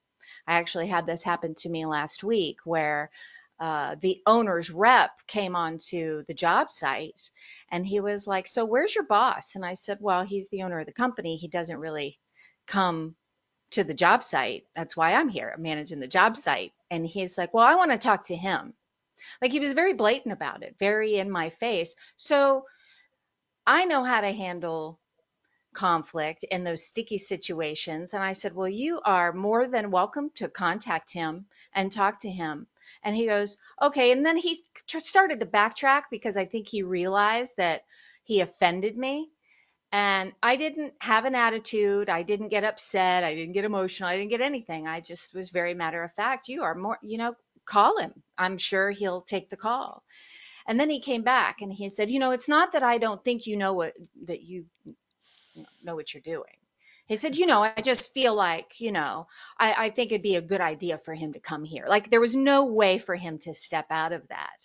I 0.46 0.54
actually 0.54 0.86
had 0.86 1.06
this 1.06 1.22
happen 1.22 1.54
to 1.56 1.68
me 1.68 1.86
last 1.86 2.22
week 2.22 2.58
where 2.64 3.10
uh, 3.60 3.96
the 4.00 4.20
owner's 4.26 4.70
rep 4.70 5.10
came 5.26 5.56
onto 5.56 6.24
the 6.26 6.34
job 6.34 6.70
site 6.70 7.30
and 7.70 7.84
he 7.84 8.00
was 8.00 8.26
like, 8.26 8.46
So 8.46 8.64
where's 8.64 8.94
your 8.94 9.04
boss? 9.04 9.56
And 9.56 9.64
I 9.64 9.74
said, 9.74 9.98
Well, 10.00 10.22
he's 10.24 10.48
the 10.48 10.62
owner 10.62 10.80
of 10.80 10.86
the 10.86 10.92
company. 10.92 11.36
He 11.36 11.48
doesn't 11.48 11.78
really 11.78 12.18
come 12.68 13.16
to 13.72 13.84
the 13.84 13.94
job 13.94 14.22
site. 14.22 14.64
That's 14.76 14.96
why 14.96 15.14
I'm 15.14 15.28
here, 15.28 15.54
managing 15.58 16.00
the 16.00 16.06
job 16.06 16.36
site. 16.36 16.72
And 16.90 17.06
he's 17.06 17.36
like, 17.36 17.52
Well, 17.52 17.66
I 17.66 17.74
want 17.74 17.90
to 17.90 17.98
talk 17.98 18.24
to 18.26 18.36
him. 18.36 18.74
Like 19.40 19.52
he 19.52 19.60
was 19.60 19.72
very 19.72 19.94
blatant 19.94 20.32
about 20.32 20.62
it, 20.62 20.76
very 20.78 21.16
in 21.16 21.30
my 21.30 21.50
face. 21.50 21.94
So 22.16 22.64
I 23.66 23.84
know 23.84 24.04
how 24.04 24.20
to 24.20 24.32
handle 24.32 24.98
conflict 25.74 26.44
in 26.44 26.64
those 26.64 26.86
sticky 26.86 27.18
situations. 27.18 28.14
And 28.14 28.22
I 28.22 28.32
said, 28.32 28.54
Well, 28.54 28.68
you 28.68 29.00
are 29.04 29.32
more 29.32 29.68
than 29.68 29.90
welcome 29.90 30.30
to 30.36 30.48
contact 30.48 31.12
him 31.12 31.46
and 31.72 31.92
talk 31.92 32.20
to 32.20 32.30
him. 32.30 32.66
And 33.02 33.14
he 33.14 33.26
goes, 33.26 33.58
Okay. 33.80 34.10
And 34.10 34.24
then 34.24 34.36
he 34.36 34.58
started 34.86 35.40
to 35.40 35.46
backtrack 35.46 36.04
because 36.10 36.36
I 36.36 36.46
think 36.46 36.68
he 36.68 36.82
realized 36.82 37.52
that 37.58 37.82
he 38.24 38.40
offended 38.40 38.96
me. 38.96 39.30
And 39.90 40.32
I 40.42 40.56
didn't 40.56 40.94
have 40.98 41.24
an 41.24 41.34
attitude. 41.34 42.10
I 42.10 42.22
didn't 42.22 42.48
get 42.48 42.64
upset. 42.64 43.24
I 43.24 43.34
didn't 43.34 43.54
get 43.54 43.64
emotional. 43.64 44.08
I 44.08 44.16
didn't 44.16 44.30
get 44.30 44.42
anything. 44.42 44.86
I 44.86 45.00
just 45.00 45.34
was 45.34 45.50
very 45.50 45.74
matter 45.74 46.02
of 46.02 46.12
fact. 46.12 46.48
You 46.48 46.62
are 46.62 46.74
more, 46.74 46.98
you 47.02 47.16
know, 47.16 47.34
call 47.68 47.98
him. 47.98 48.12
I'm 48.36 48.58
sure 48.58 48.90
he'll 48.90 49.22
take 49.22 49.50
the 49.50 49.56
call. 49.56 50.02
And 50.66 50.78
then 50.78 50.90
he 50.90 51.00
came 51.00 51.22
back 51.22 51.60
and 51.60 51.72
he 51.72 51.88
said, 51.88 52.10
You 52.10 52.18
know, 52.18 52.32
it's 52.32 52.48
not 52.48 52.72
that 52.72 52.82
I 52.82 52.98
don't 52.98 53.22
think 53.24 53.46
you 53.46 53.56
know 53.56 53.72
what, 53.72 53.94
that 54.26 54.42
you 54.42 54.66
know 55.82 55.94
what 55.94 56.12
you're 56.12 56.20
doing. 56.20 56.58
He 57.06 57.16
said, 57.16 57.36
you 57.36 57.46
know, 57.46 57.62
I 57.62 57.80
just 57.82 58.12
feel 58.12 58.34
like, 58.34 58.80
you 58.80 58.92
know, 58.92 59.28
I, 59.58 59.86
I 59.86 59.90
think 59.90 60.12
it'd 60.12 60.22
be 60.22 60.36
a 60.36 60.42
good 60.42 60.60
idea 60.60 60.98
for 60.98 61.14
him 61.14 61.32
to 61.32 61.40
come 61.40 61.64
here. 61.64 61.86
Like 61.88 62.10
there 62.10 62.20
was 62.20 62.36
no 62.36 62.66
way 62.66 62.98
for 62.98 63.16
him 63.16 63.38
to 63.40 63.54
step 63.54 63.86
out 63.88 64.12
of 64.12 64.28
that. 64.28 64.58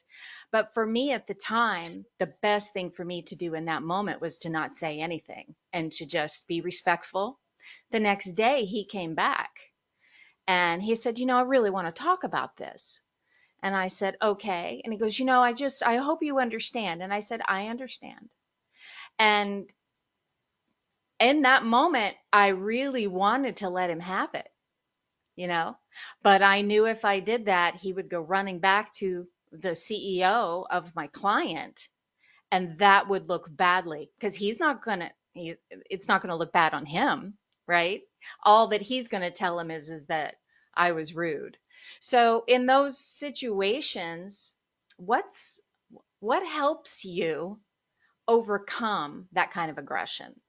But 0.51 0.73
for 0.73 0.85
me 0.85 1.13
at 1.13 1.25
the 1.25 1.35
time, 1.35 2.05
the 2.19 2.33
best 2.41 2.73
thing 2.73 2.91
for 2.91 3.05
me 3.05 3.21
to 3.23 3.37
do 3.37 3.53
in 3.53 3.65
that 3.65 3.81
moment 3.81 4.19
was 4.19 4.39
to 4.39 4.49
not 4.49 4.75
say 4.75 4.99
anything 4.99 5.55
and 5.71 5.89
to 5.93 6.05
just 6.05 6.45
be 6.45 6.59
respectful. 6.59 7.39
The 7.91 8.01
next 8.01 8.33
day 8.33 8.65
he 8.65 8.83
came 8.83 9.15
back 9.15 9.51
and 10.47 10.81
he 10.83 10.95
said, 10.95 11.19
you 11.19 11.25
know, 11.25 11.37
I 11.37 11.43
really 11.43 11.69
want 11.69 11.87
to 11.87 12.01
talk 12.03 12.23
about 12.23 12.57
this. 12.57 12.99
And 13.63 13.75
I 13.75 13.87
said, 13.87 14.17
okay. 14.21 14.81
And 14.83 14.93
he 14.93 14.99
goes, 14.99 15.17
you 15.17 15.25
know, 15.25 15.41
I 15.41 15.53
just, 15.53 15.83
I 15.83 15.97
hope 15.97 16.23
you 16.23 16.39
understand. 16.39 17.01
And 17.01 17.13
I 17.13 17.21
said, 17.21 17.41
I 17.47 17.67
understand. 17.67 18.29
And 19.19 19.67
in 21.19 21.43
that 21.43 21.65
moment, 21.65 22.15
I 22.33 22.49
really 22.49 23.07
wanted 23.07 23.57
to 23.57 23.69
let 23.69 23.89
him 23.89 24.01
have 24.01 24.35
it, 24.35 24.49
you 25.35 25.47
know, 25.47 25.77
but 26.23 26.43
I 26.43 26.61
knew 26.61 26.87
if 26.87 27.05
I 27.05 27.19
did 27.19 27.45
that, 27.45 27.77
he 27.77 27.93
would 27.93 28.09
go 28.09 28.21
running 28.21 28.59
back 28.59 28.93
to 28.95 29.27
the 29.51 29.71
CEO 29.71 30.65
of 30.69 30.95
my 30.95 31.07
client 31.07 31.87
and 32.51 32.79
that 32.79 33.09
would 33.09 33.29
look 33.29 33.47
badly 33.49 34.11
because 34.19 34.35
he's 34.35 34.59
not 34.59 34.83
going 34.83 34.99
to, 35.01 35.11
he, 35.33 35.55
it's 35.89 36.07
not 36.07 36.21
going 36.21 36.31
to 36.31 36.37
look 36.37 36.53
bad 36.53 36.73
on 36.73 36.85
him, 36.85 37.35
right? 37.67 38.01
All 38.43 38.67
that 38.67 38.81
he's 38.81 39.07
going 39.07 39.23
to 39.23 39.31
tell 39.31 39.59
him 39.59 39.71
is, 39.71 39.89
is 39.89 40.05
that 40.07 40.35
I 40.73 40.91
was 40.93 41.15
rude. 41.15 41.57
So 41.99 42.43
in 42.47 42.65
those 42.65 42.97
situations, 42.97 44.53
what's, 44.97 45.59
what 46.19 46.45
helps 46.47 47.05
you 47.05 47.61
overcome 48.27 49.29
that 49.33 49.51
kind 49.51 49.71
of 49.71 49.77
aggression? 49.77 50.41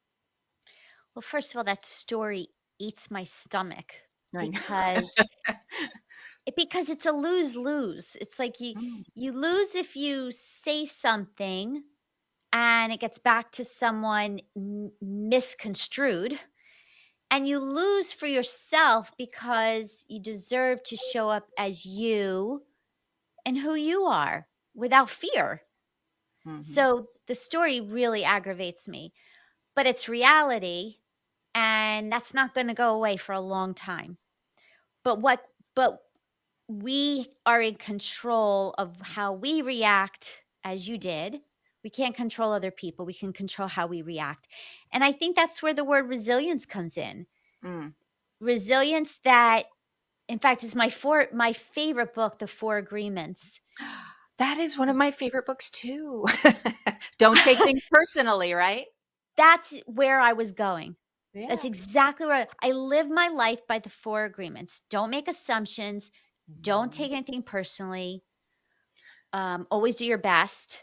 Well, 1.14 1.22
first 1.22 1.52
of 1.52 1.58
all, 1.58 1.64
that 1.64 1.84
story 1.84 2.48
eats 2.78 3.10
my 3.10 3.24
stomach 3.24 3.94
because 4.38 5.26
it, 6.46 6.56
because 6.56 6.88
it's 6.90 7.06
a 7.06 7.12
lose 7.12 7.56
lose. 7.56 8.16
It's 8.20 8.38
like 8.38 8.60
you 8.60 8.76
Mm, 8.76 9.04
you 9.14 9.32
lose 9.32 9.74
if 9.74 9.96
you 9.96 10.30
say 10.32 10.86
something 10.86 11.82
and 12.52 12.92
it 12.92 13.00
gets 13.00 13.18
back 13.18 13.52
to 13.52 13.64
someone 13.64 14.40
misconstrued, 15.00 16.38
and 17.34 17.48
you 17.48 17.60
lose 17.60 18.14
for 18.14 18.28
yourself 18.28 19.12
because 19.18 20.06
you 20.08 20.22
deserve 20.22 20.82
to 20.84 20.96
show 20.96 21.28
up 21.30 21.50
as 21.58 21.84
you 21.86 22.64
and 23.44 23.58
who 23.58 23.74
you 23.74 24.04
are 24.04 24.48
without 24.74 25.10
fear. 25.10 25.62
mhm, 26.44 26.84
So 26.84 27.08
the 27.26 27.34
story 27.34 27.80
really 27.80 28.24
aggravates 28.24 28.88
me, 28.88 29.12
but 29.74 29.86
it's 29.86 30.08
reality 30.08 31.00
and 31.54 32.12
that's 32.12 32.34
not 32.34 32.54
going 32.54 32.68
to 32.68 32.74
go 32.74 32.94
away 32.94 33.16
for 33.16 33.32
a 33.32 33.40
long 33.40 33.74
time. 33.74 34.18
But 35.04 35.20
what 35.20 35.44
but 35.74 36.02
we 36.68 37.34
are 37.46 37.60
in 37.62 37.76
control 37.76 38.74
of 38.78 39.00
how 39.00 39.32
we 39.34 39.62
react 39.62 40.42
as 40.64 40.88
you 40.88 40.98
did. 40.98 41.42
We 41.84 41.90
can't 41.90 42.16
control 42.16 42.52
other 42.52 42.72
people. 42.72 43.06
We 43.06 43.14
can 43.14 43.32
control 43.32 43.68
how 43.68 43.86
we 43.86 44.02
react. 44.02 44.48
And 44.92 45.04
I 45.04 45.12
think 45.12 45.36
that's 45.36 45.62
where 45.62 45.74
the 45.74 45.84
word 45.84 46.08
resilience 46.08 46.66
comes 46.66 46.96
in. 46.98 47.26
mm. 47.62 47.94
Resilience 48.40 49.16
that 49.24 49.66
in 50.28 50.38
fact 50.38 50.62
is 50.64 50.74
my 50.74 50.90
four 50.90 51.28
my 51.32 51.52
favorite 51.52 52.14
book, 52.14 52.38
The 52.38 52.46
Four 52.48 52.78
Agreements. 52.78 53.60
That 54.38 54.58
is 54.58 54.76
one 54.76 54.88
of 54.88 54.96
my 54.96 55.10
favorite 55.12 55.46
books 55.46 55.70
too. 55.70 56.26
Don't 57.18 57.40
take 57.40 57.62
things 57.64 57.82
personally, 57.90 58.52
right? 58.54 58.86
That's 59.36 59.80
where 59.86 60.20
I 60.20 60.32
was 60.32 60.52
going. 60.52 60.96
That's 61.48 61.64
exactly 61.64 62.26
where 62.26 62.48
I, 62.62 62.68
I 62.68 62.72
live 62.72 63.08
my 63.08 63.28
life 63.28 63.66
by 63.66 63.78
the 63.78 63.90
four 63.90 64.24
agreements. 64.24 64.82
Don't 64.90 65.10
make 65.10 65.28
assumptions. 65.28 66.10
Don't 66.62 66.90
Mhm. 66.90 66.92
take 66.92 67.12
anything 67.12 67.42
personally. 67.42 68.22
Um, 69.32 69.66
always 69.70 69.96
do 69.96 70.06
your 70.06 70.18
best. 70.18 70.78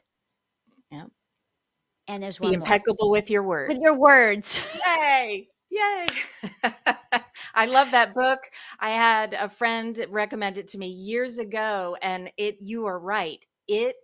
And 2.08 2.22
there's 2.24 2.40
Be 2.42 2.52
one 2.52 2.58
more 2.60 2.70
impeccable 2.70 3.10
with 3.10 3.30
your 3.30 3.44
words. 3.44 3.74
with 3.74 3.80
your 3.82 3.96
words. 3.96 4.60
Yay! 4.74 5.50
Yay! 5.70 6.26
I 7.56 7.66
love 7.66 7.92
that 7.92 8.14
book. 8.14 8.40
I 8.80 8.90
had 8.92 9.34
a 9.34 9.50
friend 9.50 10.04
recommend 10.10 10.58
it 10.58 10.70
to 10.70 10.78
me 10.78 10.88
years 10.88 11.38
ago, 11.38 11.98
and 12.02 12.32
it, 12.38 12.58
you 12.62 12.86
are 12.88 13.00
right. 13.00 13.44
It 13.68 13.96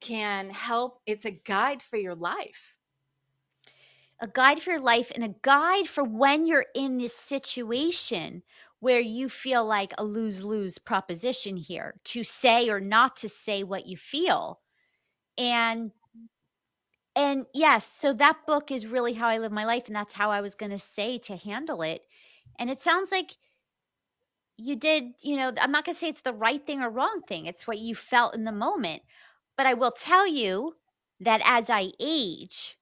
can 0.00 0.50
help. 0.50 1.00
It's 1.06 1.24
a 1.24 1.30
guide 1.30 1.82
for 1.82 1.96
your 1.96 2.14
life. 2.14 2.74
a 4.20 4.28
guide 4.28 4.62
for 4.62 4.70
your 4.70 4.80
life 4.80 5.10
and 5.14 5.24
a 5.24 5.34
guide 5.42 5.88
for 5.88 6.04
when 6.04 6.46
you're 6.46 6.66
in 6.74 6.98
this 6.98 7.16
situation 7.16 8.42
where 8.80 9.00
you 9.00 9.28
feel 9.28 9.64
like 9.64 9.92
a 9.98 10.04
lose 10.04 10.42
lose 10.44 10.78
proposition 10.78 11.56
here 11.56 11.94
to 12.04 12.22
say 12.24 12.68
or 12.68 12.80
not 12.80 13.16
to 13.16 13.28
say 13.28 13.62
what 13.64 13.86
you 13.86 13.96
feel. 13.96 14.60
And 15.38 15.92
and 17.16 17.46
yes, 17.54 17.86
so 17.98 18.12
that 18.12 18.46
book 18.46 18.70
is 18.70 18.86
really 18.86 19.14
how 19.14 19.26
I 19.26 19.38
live 19.38 19.50
my 19.50 19.64
life 19.64 19.84
and 19.86 19.96
that's 19.96 20.12
how 20.12 20.30
I 20.30 20.42
was 20.42 20.54
going 20.54 20.72
to 20.72 20.78
say 20.78 21.18
to 21.20 21.36
handle 21.36 21.80
it. 21.80 22.02
And 22.58 22.70
it 22.70 22.80
sounds 22.80 23.10
like 23.10 23.34
you 24.58 24.76
did, 24.76 25.04
you 25.20 25.36
know, 25.36 25.52
I'm 25.58 25.72
not 25.72 25.86
going 25.86 25.94
to 25.94 25.98
say 25.98 26.10
it's 26.10 26.20
the 26.20 26.32
right 26.34 26.64
thing 26.64 26.82
or 26.82 26.90
wrong 26.90 27.22
thing. 27.26 27.46
It's 27.46 27.66
what 27.66 27.78
you 27.78 27.94
felt 27.94 28.34
in 28.34 28.44
the 28.44 28.52
moment. 28.52 29.02
But 29.56 29.66
I 29.66 29.74
will 29.74 29.92
tell 29.92 30.26
you 30.26 30.74
that 31.20 31.40
as 31.44 31.70
I 31.70 31.90
age, 31.98 32.76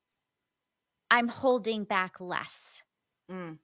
I'm 1.10 1.28
holding 1.28 1.84
back 1.84 2.20
less. 2.20 2.82
Mm. 3.30 3.58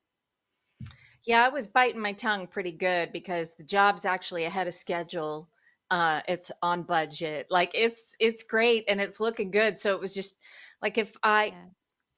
Yeah, 1.24 1.44
I 1.44 1.48
was 1.48 1.66
biting 1.66 2.00
my 2.00 2.12
tongue 2.12 2.46
pretty 2.46 2.72
good 2.72 3.12
because 3.12 3.54
the 3.54 3.64
job's 3.64 4.04
actually 4.04 4.44
ahead 4.44 4.68
of 4.68 4.74
schedule. 4.74 5.48
Uh, 5.90 6.22
it's 6.29 6.53
on 6.62 6.83
budget. 6.85 7.46
Like 7.50 7.72
it's 7.74 8.16
it's 8.20 8.44
great 8.44 8.85
and 8.88 9.00
it's 9.00 9.20
looking 9.20 9.50
good. 9.50 9.79
So 9.79 9.94
it 9.94 10.00
was 10.00 10.14
just 10.14 10.35
like 10.83 10.98
if 10.98 11.16
I, 11.22 11.53
Yeah. 11.53 11.66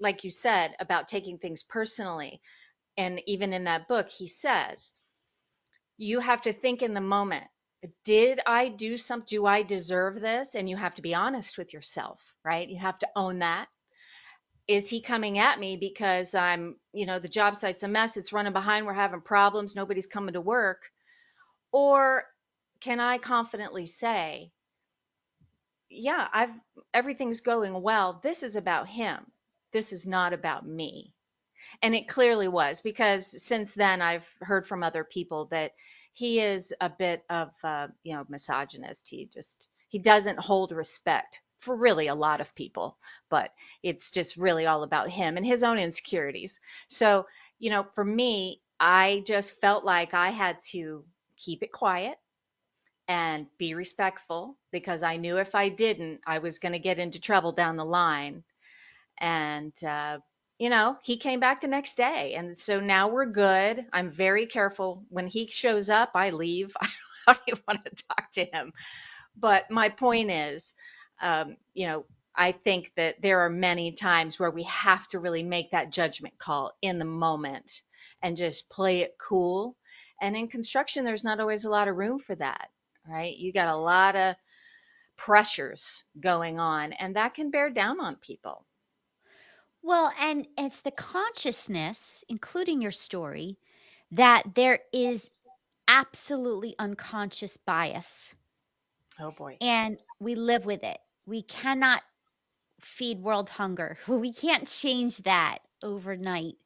like 0.00 0.24
you 0.24 0.30
said 0.30 0.72
about 0.80 1.08
taking 1.08 1.38
things 1.38 1.62
personally, 1.62 2.40
and 2.96 3.20
even 3.26 3.52
in 3.52 3.64
that 3.64 3.88
book, 3.88 4.10
he 4.10 4.28
says 4.28 4.92
you 5.96 6.20
have 6.20 6.42
to 6.42 6.52
think 6.52 6.82
in 6.82 6.94
the 6.94 7.00
moment. 7.00 7.46
Did 8.04 8.40
I 8.46 8.68
do 8.68 8.96
some? 8.98 9.24
Do 9.26 9.46
I 9.46 9.62
deserve 9.62 10.20
this? 10.20 10.54
And 10.54 10.68
you 10.70 10.76
have 10.76 10.94
to 10.96 11.02
be 11.02 11.14
honest 11.14 11.58
with 11.58 11.72
yourself, 11.72 12.20
right? 12.44 12.68
You 12.68 12.78
have 12.78 12.98
to 13.00 13.08
own 13.16 13.40
that 13.40 13.68
is 14.68 14.88
he 14.88 15.00
coming 15.02 15.38
at 15.38 15.58
me 15.58 15.76
because 15.76 16.34
I'm, 16.34 16.76
you 16.92 17.06
know, 17.06 17.18
the 17.18 17.28
job 17.28 17.56
site's 17.56 17.82
a 17.82 17.88
mess, 17.88 18.16
it's 18.16 18.32
running 18.32 18.52
behind, 18.52 18.86
we're 18.86 18.94
having 18.94 19.20
problems, 19.20 19.74
nobody's 19.76 20.06
coming 20.06 20.34
to 20.34 20.40
work? 20.40 20.90
Or 21.72 22.24
can 22.82 23.00
I 23.00 23.18
confidently 23.18 23.86
say, 23.86 24.50
yeah, 25.88 26.28
I've 26.32 26.50
everything's 26.92 27.40
going 27.40 27.80
well. 27.80 28.20
This 28.22 28.42
is 28.42 28.56
about 28.56 28.88
him. 28.88 29.18
This 29.72 29.92
is 29.92 30.06
not 30.06 30.32
about 30.32 30.66
me. 30.66 31.12
And 31.82 31.94
it 31.94 32.08
clearly 32.08 32.48
was 32.48 32.80
because 32.80 33.42
since 33.42 33.72
then 33.72 34.02
I've 34.02 34.26
heard 34.40 34.66
from 34.66 34.82
other 34.82 35.04
people 35.04 35.46
that 35.46 35.72
he 36.12 36.40
is 36.40 36.74
a 36.80 36.90
bit 36.90 37.24
of 37.30 37.50
you 38.02 38.14
know 38.14 38.26
misogynist. 38.28 39.08
He 39.08 39.26
just 39.32 39.68
he 39.88 39.98
doesn't 40.00 40.40
hold 40.40 40.72
respect 40.72 41.40
for 41.60 41.76
really 41.76 42.08
a 42.08 42.14
lot 42.16 42.40
of 42.40 42.54
people, 42.56 42.98
but 43.30 43.52
it's 43.82 44.10
just 44.10 44.36
really 44.36 44.66
all 44.66 44.82
about 44.82 45.08
him 45.08 45.36
and 45.36 45.46
his 45.46 45.62
own 45.62 45.78
insecurities. 45.78 46.58
So, 46.88 47.26
you 47.60 47.70
know, 47.70 47.86
for 47.94 48.04
me, 48.04 48.60
I 48.80 49.22
just 49.26 49.60
felt 49.60 49.84
like 49.84 50.14
I 50.14 50.30
had 50.30 50.58
to 50.72 51.04
keep 51.36 51.62
it 51.62 51.70
quiet 51.70 52.16
and 53.12 53.46
be 53.58 53.74
respectful 53.74 54.56
because 54.70 55.02
I 55.02 55.18
knew 55.18 55.36
if 55.36 55.54
I 55.54 55.68
didn't, 55.68 56.22
I 56.26 56.38
was 56.38 56.58
going 56.58 56.72
to 56.72 56.78
get 56.78 56.98
into 56.98 57.20
trouble 57.20 57.52
down 57.52 57.76
the 57.76 57.84
line 57.84 58.42
and, 59.20 59.74
uh, 59.84 60.20
you 60.58 60.70
know, 60.70 60.96
he 61.02 61.18
came 61.18 61.38
back 61.38 61.60
the 61.60 61.68
next 61.68 61.98
day. 61.98 62.32
And 62.38 62.56
so 62.56 62.80
now 62.80 63.08
we're 63.08 63.26
good. 63.26 63.84
I'm 63.92 64.10
very 64.10 64.46
careful. 64.46 65.04
When 65.10 65.26
he 65.26 65.46
shows 65.48 65.90
up, 65.90 66.12
I 66.14 66.30
leave. 66.30 66.74
I 66.82 66.88
don't 67.26 67.40
even 67.48 67.62
want 67.68 67.84
to 67.84 68.04
talk 68.08 68.30
to 68.32 68.46
him. 68.46 68.72
but 69.36 69.70
my 69.70 69.90
point 69.90 70.30
is, 70.30 70.72
um, 71.20 71.56
you 71.74 71.88
know, 71.88 72.06
I 72.34 72.52
think 72.52 72.92
that 72.96 73.20
there 73.20 73.40
are 73.40 73.50
many 73.50 73.92
times 73.92 74.38
where 74.38 74.50
we 74.50 74.62
have 74.62 75.06
to 75.08 75.18
really 75.18 75.42
make 75.42 75.72
that 75.72 75.92
judgment 75.92 76.38
call 76.38 76.72
in 76.80 76.98
the 76.98 77.04
moment 77.04 77.82
and 78.22 78.38
just 78.38 78.70
play 78.70 79.00
it 79.00 79.16
cool. 79.18 79.76
And 80.22 80.34
in 80.34 80.48
construction, 80.48 81.04
there's 81.04 81.24
not 81.24 81.40
always 81.40 81.66
a 81.66 81.70
lot 81.70 81.88
of 81.88 81.96
room 81.96 82.18
for 82.18 82.34
that, 82.36 82.70
right? 83.06 83.36
You 83.36 83.52
got 83.52 83.68
a 83.68 83.76
lot 83.76 84.16
of 84.16 84.36
pressures 85.16 86.04
going 86.20 86.58
on, 86.60 86.92
and 86.92 87.16
that 87.16 87.34
can 87.34 87.50
bear 87.50 87.70
down 87.70 88.00
on 88.00 88.16
people. 88.16 88.66
Well, 89.82 90.12
and 90.18 90.48
it's 90.56 90.80
the 90.80 90.90
consciousness, 90.90 92.24
including 92.28 92.80
your 92.82 92.90
story, 92.92 93.58
that 94.12 94.54
there 94.54 94.80
is 94.92 95.30
absolutely 95.88 96.74
unconscious 96.78 97.56
bias 97.56 98.34
Oh 99.18 99.30
boy. 99.32 99.60
and 99.60 99.98
we 100.20 100.34
live 100.34 100.64
with 100.66 100.82
it. 100.84 100.98
We 101.26 101.42
cannot 101.42 102.02
feed 102.80 103.20
world 103.20 103.48
hunger. 103.48 103.98
We 104.08 104.32
can't 104.32 104.66
change 104.68 105.18
that 105.18 105.58
overnight. 105.82 106.56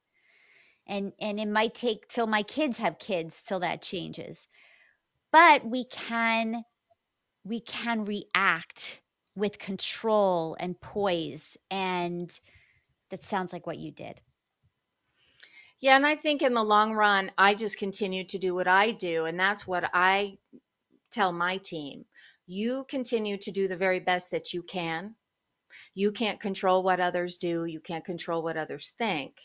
And 0.87 1.13
and 1.21 1.39
it 1.41 1.47
might 1.49 1.75
take 1.75 2.09
till 2.09 2.27
my 2.27 2.43
kids 2.43 2.79
have 2.79 2.99
kids 2.99 3.43
till 3.43 3.61
that 3.61 3.83
changes. 3.83 4.49
But 5.37 5.67
we 5.67 5.85
can 5.85 6.65
we 7.45 7.61
can 7.61 8.07
react 8.07 9.03
with 9.35 9.59
control 9.59 10.57
and 10.59 10.81
poise 10.81 11.59
and 11.71 12.41
that 13.11 13.23
sounds 13.23 13.53
like 13.53 13.67
what 13.67 13.77
you 13.77 13.93
did. 13.93 14.19
Yeah, 15.79 15.97
and 15.97 16.07
I 16.07 16.17
think 16.17 16.41
in 16.41 16.55
the 16.55 16.65
long 16.65 16.95
run, 16.95 17.31
I 17.37 17.55
just 17.55 17.77
continue 17.77 18.25
to 18.29 18.39
do 18.39 18.55
what 18.55 18.67
I 18.67 18.93
do, 18.93 19.27
and 19.27 19.39
that's 19.39 19.67
what 19.67 19.85
I 19.93 20.39
tell 21.13 21.33
my 21.33 21.59
team. 21.59 22.07
You 22.47 22.87
continue 22.89 23.37
to 23.37 23.51
do 23.51 23.69
the 23.69 23.77
very 23.77 24.01
best 24.01 24.31
that 24.31 24.55
you 24.55 24.63
can. 24.63 25.17
You 25.95 26.13
can't 26.13 26.41
control 26.41 26.83
what 26.83 26.99
others 26.99 27.37
do, 27.37 27.67
you 27.67 27.81
can't 27.81 28.07
control 28.07 28.43
what 28.43 28.57
others 28.57 28.95
think, 28.97 29.37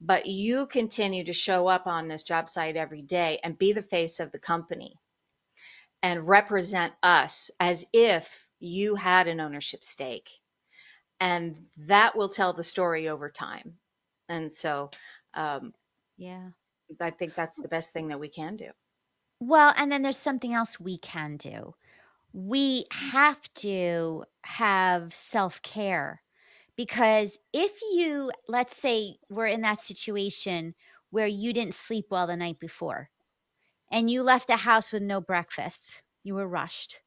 but 0.00 0.24
you 0.24 0.66
continue 0.68 1.24
to 1.24 1.34
show 1.34 1.66
up 1.66 1.86
on 1.86 2.08
this 2.08 2.22
job 2.22 2.48
site 2.48 2.76
every 2.78 3.02
day 3.02 3.40
and 3.44 3.58
be 3.58 3.74
the 3.74 3.82
face 3.82 4.20
of 4.20 4.32
the 4.32 4.38
company 4.38 4.98
and 6.02 6.26
represent 6.28 6.92
us 7.02 7.50
as 7.60 7.84
if 7.92 8.46
you 8.60 8.94
had 8.94 9.28
an 9.28 9.40
ownership 9.40 9.84
stake. 9.84 10.30
And 11.20 11.68
that 11.78 12.16
will 12.16 12.28
tell 12.28 12.52
the 12.52 12.64
story 12.64 13.08
over 13.08 13.30
time. 13.30 13.78
And 14.28 14.52
so, 14.52 14.90
um, 15.34 15.74
Yeah. 16.18 16.50
I 17.00 17.10
think 17.10 17.34
that's 17.34 17.56
the 17.56 17.68
best 17.68 17.92
thing 17.94 18.08
that 18.08 18.20
we 18.20 18.28
can 18.28 18.56
do. 18.56 18.70
Well, 19.40 19.72
and 19.76 19.90
then 19.90 20.02
there's 20.02 20.16
something 20.16 20.54
else 20.54 20.78
we 20.78 20.98
can 20.98 21.36
do. 21.38 21.74
We 22.32 22.86
have 22.92 23.42
to 23.54 24.24
have 24.42 25.14
self 25.14 25.62
care 25.62 26.22
because 26.76 27.38
if 27.52 27.80
you, 27.82 28.32
let's 28.48 28.76
say, 28.76 29.18
we're 29.30 29.46
in 29.48 29.62
that 29.62 29.80
situation 29.82 30.74
where 31.10 31.26
you 31.26 31.52
didn't 31.52 31.74
sleep 31.74 32.06
well 32.10 32.26
the 32.26 32.36
night 32.36 32.58
before 32.60 33.10
and 33.90 34.10
you 34.10 34.22
left 34.22 34.46
the 34.48 34.56
house 34.56 34.92
with 34.92 35.02
no 35.02 35.20
breakfast, 35.20 36.02
you 36.24 36.34
were 36.34 36.46
rushed. 36.48 37.00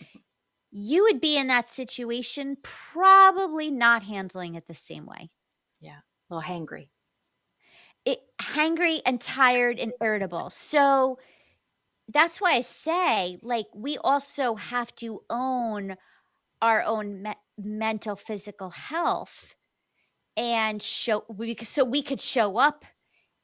Mm-hmm. 0.00 0.18
You 0.70 1.04
would 1.04 1.20
be 1.20 1.36
in 1.36 1.48
that 1.48 1.68
situation 1.68 2.56
probably 2.62 3.70
not 3.70 4.02
handling 4.02 4.54
it 4.54 4.66
the 4.66 4.74
same 4.74 5.06
way. 5.06 5.30
Yeah, 5.80 5.98
a 6.30 6.34
little 6.34 6.48
hangry. 6.48 6.88
It 8.04 8.20
hangry 8.40 9.00
and 9.04 9.20
tired 9.20 9.78
and 9.78 9.92
irritable. 10.00 10.50
So 10.50 11.18
that's 12.08 12.40
why 12.40 12.54
I 12.54 12.60
say, 12.62 13.38
like, 13.42 13.66
we 13.74 13.98
also 13.98 14.54
have 14.56 14.94
to 14.96 15.22
own 15.30 15.96
our 16.62 16.82
own 16.82 17.22
me- 17.22 17.34
mental, 17.58 18.16
physical 18.16 18.70
health 18.70 19.54
and 20.36 20.82
show, 20.82 21.24
we, 21.28 21.56
so 21.56 21.84
we 21.84 22.02
could 22.02 22.20
show 22.20 22.56
up 22.58 22.84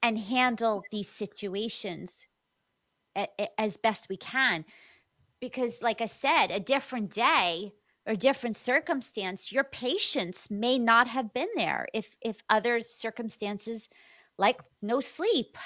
and 0.03 0.19
handle 0.19 0.87
these 0.91 1.09
situations 1.11 2.27
as 3.59 3.77
best 3.77 4.09
we 4.09 4.17
can. 4.17 4.65
Because, 5.41 5.81
like 5.83 6.01
I 6.01 6.07
said, 6.07 6.51
a 6.51 6.61
different 6.61 7.11
day 7.13 7.73
or 8.07 8.15
different 8.17 8.57
circumstance, 8.57 9.53
your 9.53 9.65
patience 9.65 10.51
may 10.51 10.79
not 10.79 11.07
have 11.09 11.33
been 11.33 11.51
there 11.57 11.87
if 11.95 12.17
if 12.21 12.37
other 12.49 12.81
circumstances, 12.81 13.89
like 14.39 14.61
no 14.83 15.01
sleep, 15.01 15.57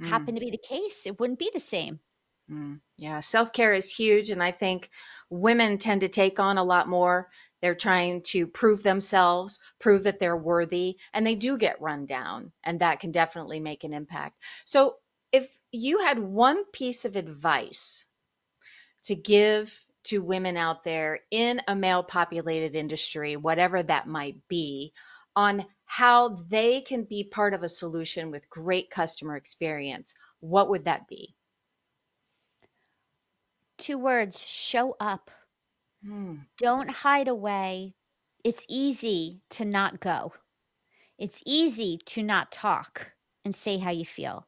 Mm, 0.00 0.28
happen 0.28 0.36
to 0.36 0.40
be 0.40 0.50
the 0.52 0.58
case. 0.58 1.06
It 1.06 1.20
wouldn't 1.20 1.40
be 1.40 1.50
the 1.54 1.60
same. 1.60 2.00
mm. 2.50 2.80
Yeah, 2.96 3.20
self 3.20 3.52
care 3.52 3.72
is 3.72 3.88
huge. 3.90 4.30
And 4.30 4.42
I 4.42 4.52
think 4.52 4.90
women 5.30 5.78
tend 5.78 6.02
to 6.02 6.08
take 6.08 6.38
on 6.40 6.58
a 6.58 6.64
lot 6.64 6.88
more. 6.88 7.30
They're 7.62 7.74
trying 7.74 8.22
to 8.24 8.46
prove 8.46 8.82
themselves, 8.82 9.58
prove 9.80 10.02
that 10.04 10.18
they're 10.20 10.36
worthy, 10.36 10.98
and 11.14 11.26
they 11.26 11.34
do 11.34 11.56
get 11.56 11.80
run 11.80 12.04
down. 12.06 12.52
And 12.62 12.80
that 12.80 13.00
can 13.00 13.10
definitely 13.10 13.60
make 13.60 13.84
an 13.84 13.94
impact. 13.94 14.38
So, 14.66 14.96
if 15.34 15.58
you 15.72 15.98
had 15.98 16.20
one 16.20 16.64
piece 16.66 17.04
of 17.04 17.16
advice 17.16 18.06
to 19.02 19.16
give 19.16 19.76
to 20.04 20.22
women 20.22 20.56
out 20.56 20.84
there 20.84 21.18
in 21.28 21.60
a 21.66 21.74
male 21.74 22.04
populated 22.04 22.76
industry, 22.76 23.36
whatever 23.36 23.82
that 23.82 24.06
might 24.06 24.36
be, 24.46 24.92
on 25.34 25.66
how 25.86 26.28
they 26.48 26.82
can 26.82 27.02
be 27.02 27.24
part 27.24 27.52
of 27.52 27.64
a 27.64 27.68
solution 27.68 28.30
with 28.30 28.48
great 28.48 28.90
customer 28.90 29.34
experience, 29.34 30.14
what 30.38 30.70
would 30.70 30.84
that 30.84 31.08
be? 31.08 31.34
Two 33.78 33.98
words 33.98 34.40
show 34.40 34.94
up. 35.00 35.32
Hmm. 36.06 36.36
Don't 36.58 36.88
hide 36.88 37.26
away. 37.26 37.96
It's 38.44 38.64
easy 38.68 39.40
to 39.50 39.64
not 39.64 39.98
go. 39.98 40.32
It's 41.18 41.42
easy 41.44 41.98
to 42.06 42.22
not 42.22 42.52
talk 42.52 43.10
and 43.44 43.52
say 43.52 43.78
how 43.78 43.90
you 43.90 44.04
feel. 44.04 44.46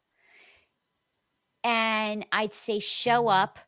And 1.67 2.25
I'd 2.31 2.53
say 2.55 2.79
show 2.79 3.23
mm-hmm. 3.23 3.43
up, 3.43 3.59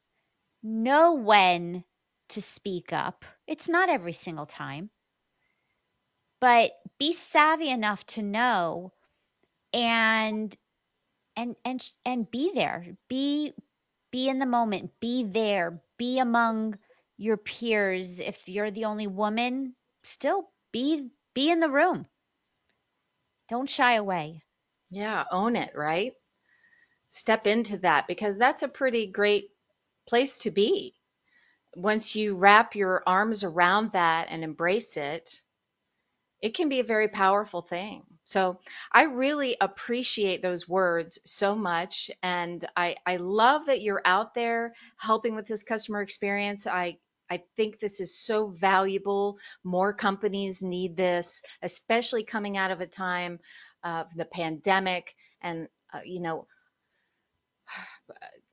know 0.62 1.14
when 1.14 1.82
to 2.28 2.40
speak 2.40 2.92
up. 2.92 3.24
It's 3.48 3.68
not 3.68 3.88
every 3.88 4.12
single 4.12 4.46
time, 4.46 4.90
but 6.40 6.70
be 7.00 7.12
savvy 7.12 7.70
enough 7.70 8.06
to 8.06 8.22
know 8.22 8.92
and 9.72 10.56
and 11.34 11.56
and 11.64 11.90
and 12.04 12.30
be 12.30 12.52
there. 12.54 12.86
Be 13.08 13.52
be 14.12 14.28
in 14.28 14.38
the 14.38 14.46
moment, 14.46 14.92
be 15.00 15.24
there, 15.24 15.82
be 15.98 16.20
among 16.20 16.78
your 17.16 17.36
peers. 17.36 18.20
If 18.20 18.48
you're 18.48 18.70
the 18.70 18.84
only 18.84 19.08
woman, 19.08 19.74
still 20.04 20.48
be 20.70 21.10
be 21.34 21.50
in 21.50 21.58
the 21.58 21.68
room. 21.70 22.06
Don't 23.48 23.68
shy 23.68 23.94
away. 23.94 24.40
Yeah, 24.88 25.24
own 25.32 25.56
it, 25.56 25.72
right? 25.74 26.12
Step 27.10 27.46
into 27.46 27.78
that 27.78 28.06
because 28.06 28.38
that's 28.38 28.62
a 28.62 28.68
pretty 28.68 29.06
great 29.06 29.50
place 30.06 30.38
to 30.38 30.50
be. 30.50 30.94
Once 31.74 32.16
you 32.16 32.34
wrap 32.34 32.74
your 32.74 33.02
arms 33.06 33.44
around 33.44 33.92
that 33.92 34.28
and 34.30 34.42
embrace 34.42 34.96
it, 34.96 35.42
it 36.40 36.54
can 36.54 36.68
be 36.68 36.80
a 36.80 36.84
very 36.84 37.08
powerful 37.08 37.62
thing. 37.62 38.02
So 38.24 38.60
I 38.92 39.04
really 39.04 39.56
appreciate 39.60 40.42
those 40.42 40.68
words 40.68 41.18
so 41.24 41.54
much. 41.54 42.10
And 42.22 42.66
I, 42.76 42.96
I 43.06 43.16
love 43.16 43.66
that 43.66 43.82
you're 43.82 44.02
out 44.04 44.34
there 44.34 44.74
helping 44.96 45.34
with 45.34 45.46
this 45.46 45.62
customer 45.62 46.02
experience. 46.02 46.66
I, 46.66 46.98
I 47.30 47.42
think 47.56 47.80
this 47.80 48.00
is 48.00 48.18
so 48.18 48.48
valuable. 48.48 49.38
More 49.64 49.92
companies 49.92 50.62
need 50.62 50.96
this, 50.96 51.42
especially 51.62 52.22
coming 52.22 52.56
out 52.56 52.70
of 52.70 52.80
a 52.80 52.86
time 52.86 53.40
of 53.82 54.14
the 54.14 54.26
pandemic. 54.26 55.14
And, 55.40 55.68
uh, 55.92 56.00
you 56.04 56.20
know, 56.20 56.46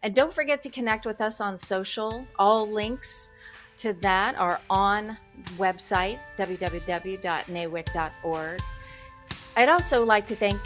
And 0.00 0.14
don't 0.14 0.32
forget 0.32 0.62
to 0.62 0.70
connect 0.70 1.06
with 1.06 1.20
us 1.20 1.40
on 1.40 1.58
social. 1.58 2.24
All 2.38 2.70
links 2.70 3.28
to 3.78 3.94
that 3.94 4.36
are 4.36 4.60
on 4.68 5.16
website 5.56 6.18
www.nawic.org. 6.36 8.60
I'd 9.58 9.70
also 9.70 10.04
like 10.04 10.26
to 10.26 10.36
thank 10.36 10.60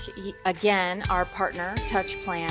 again 0.44 1.04
our 1.08 1.24
partner, 1.24 1.76
TouchPlan. 1.86 2.50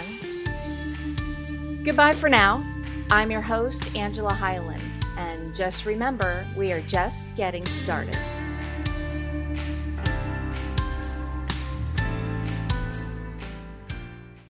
Goodbye 1.84 2.14
for 2.14 2.30
now. 2.30 2.66
I'm 3.12 3.32
your 3.32 3.42
host, 3.42 3.96
Angela 3.96 4.34
Highland, 4.34 4.84
and 5.18 5.56
just 5.56 5.86
remember, 5.86 6.46
we 6.56 6.72
are 6.72 6.82
just 6.82 7.36
getting 7.36 7.66
started. 7.66 8.18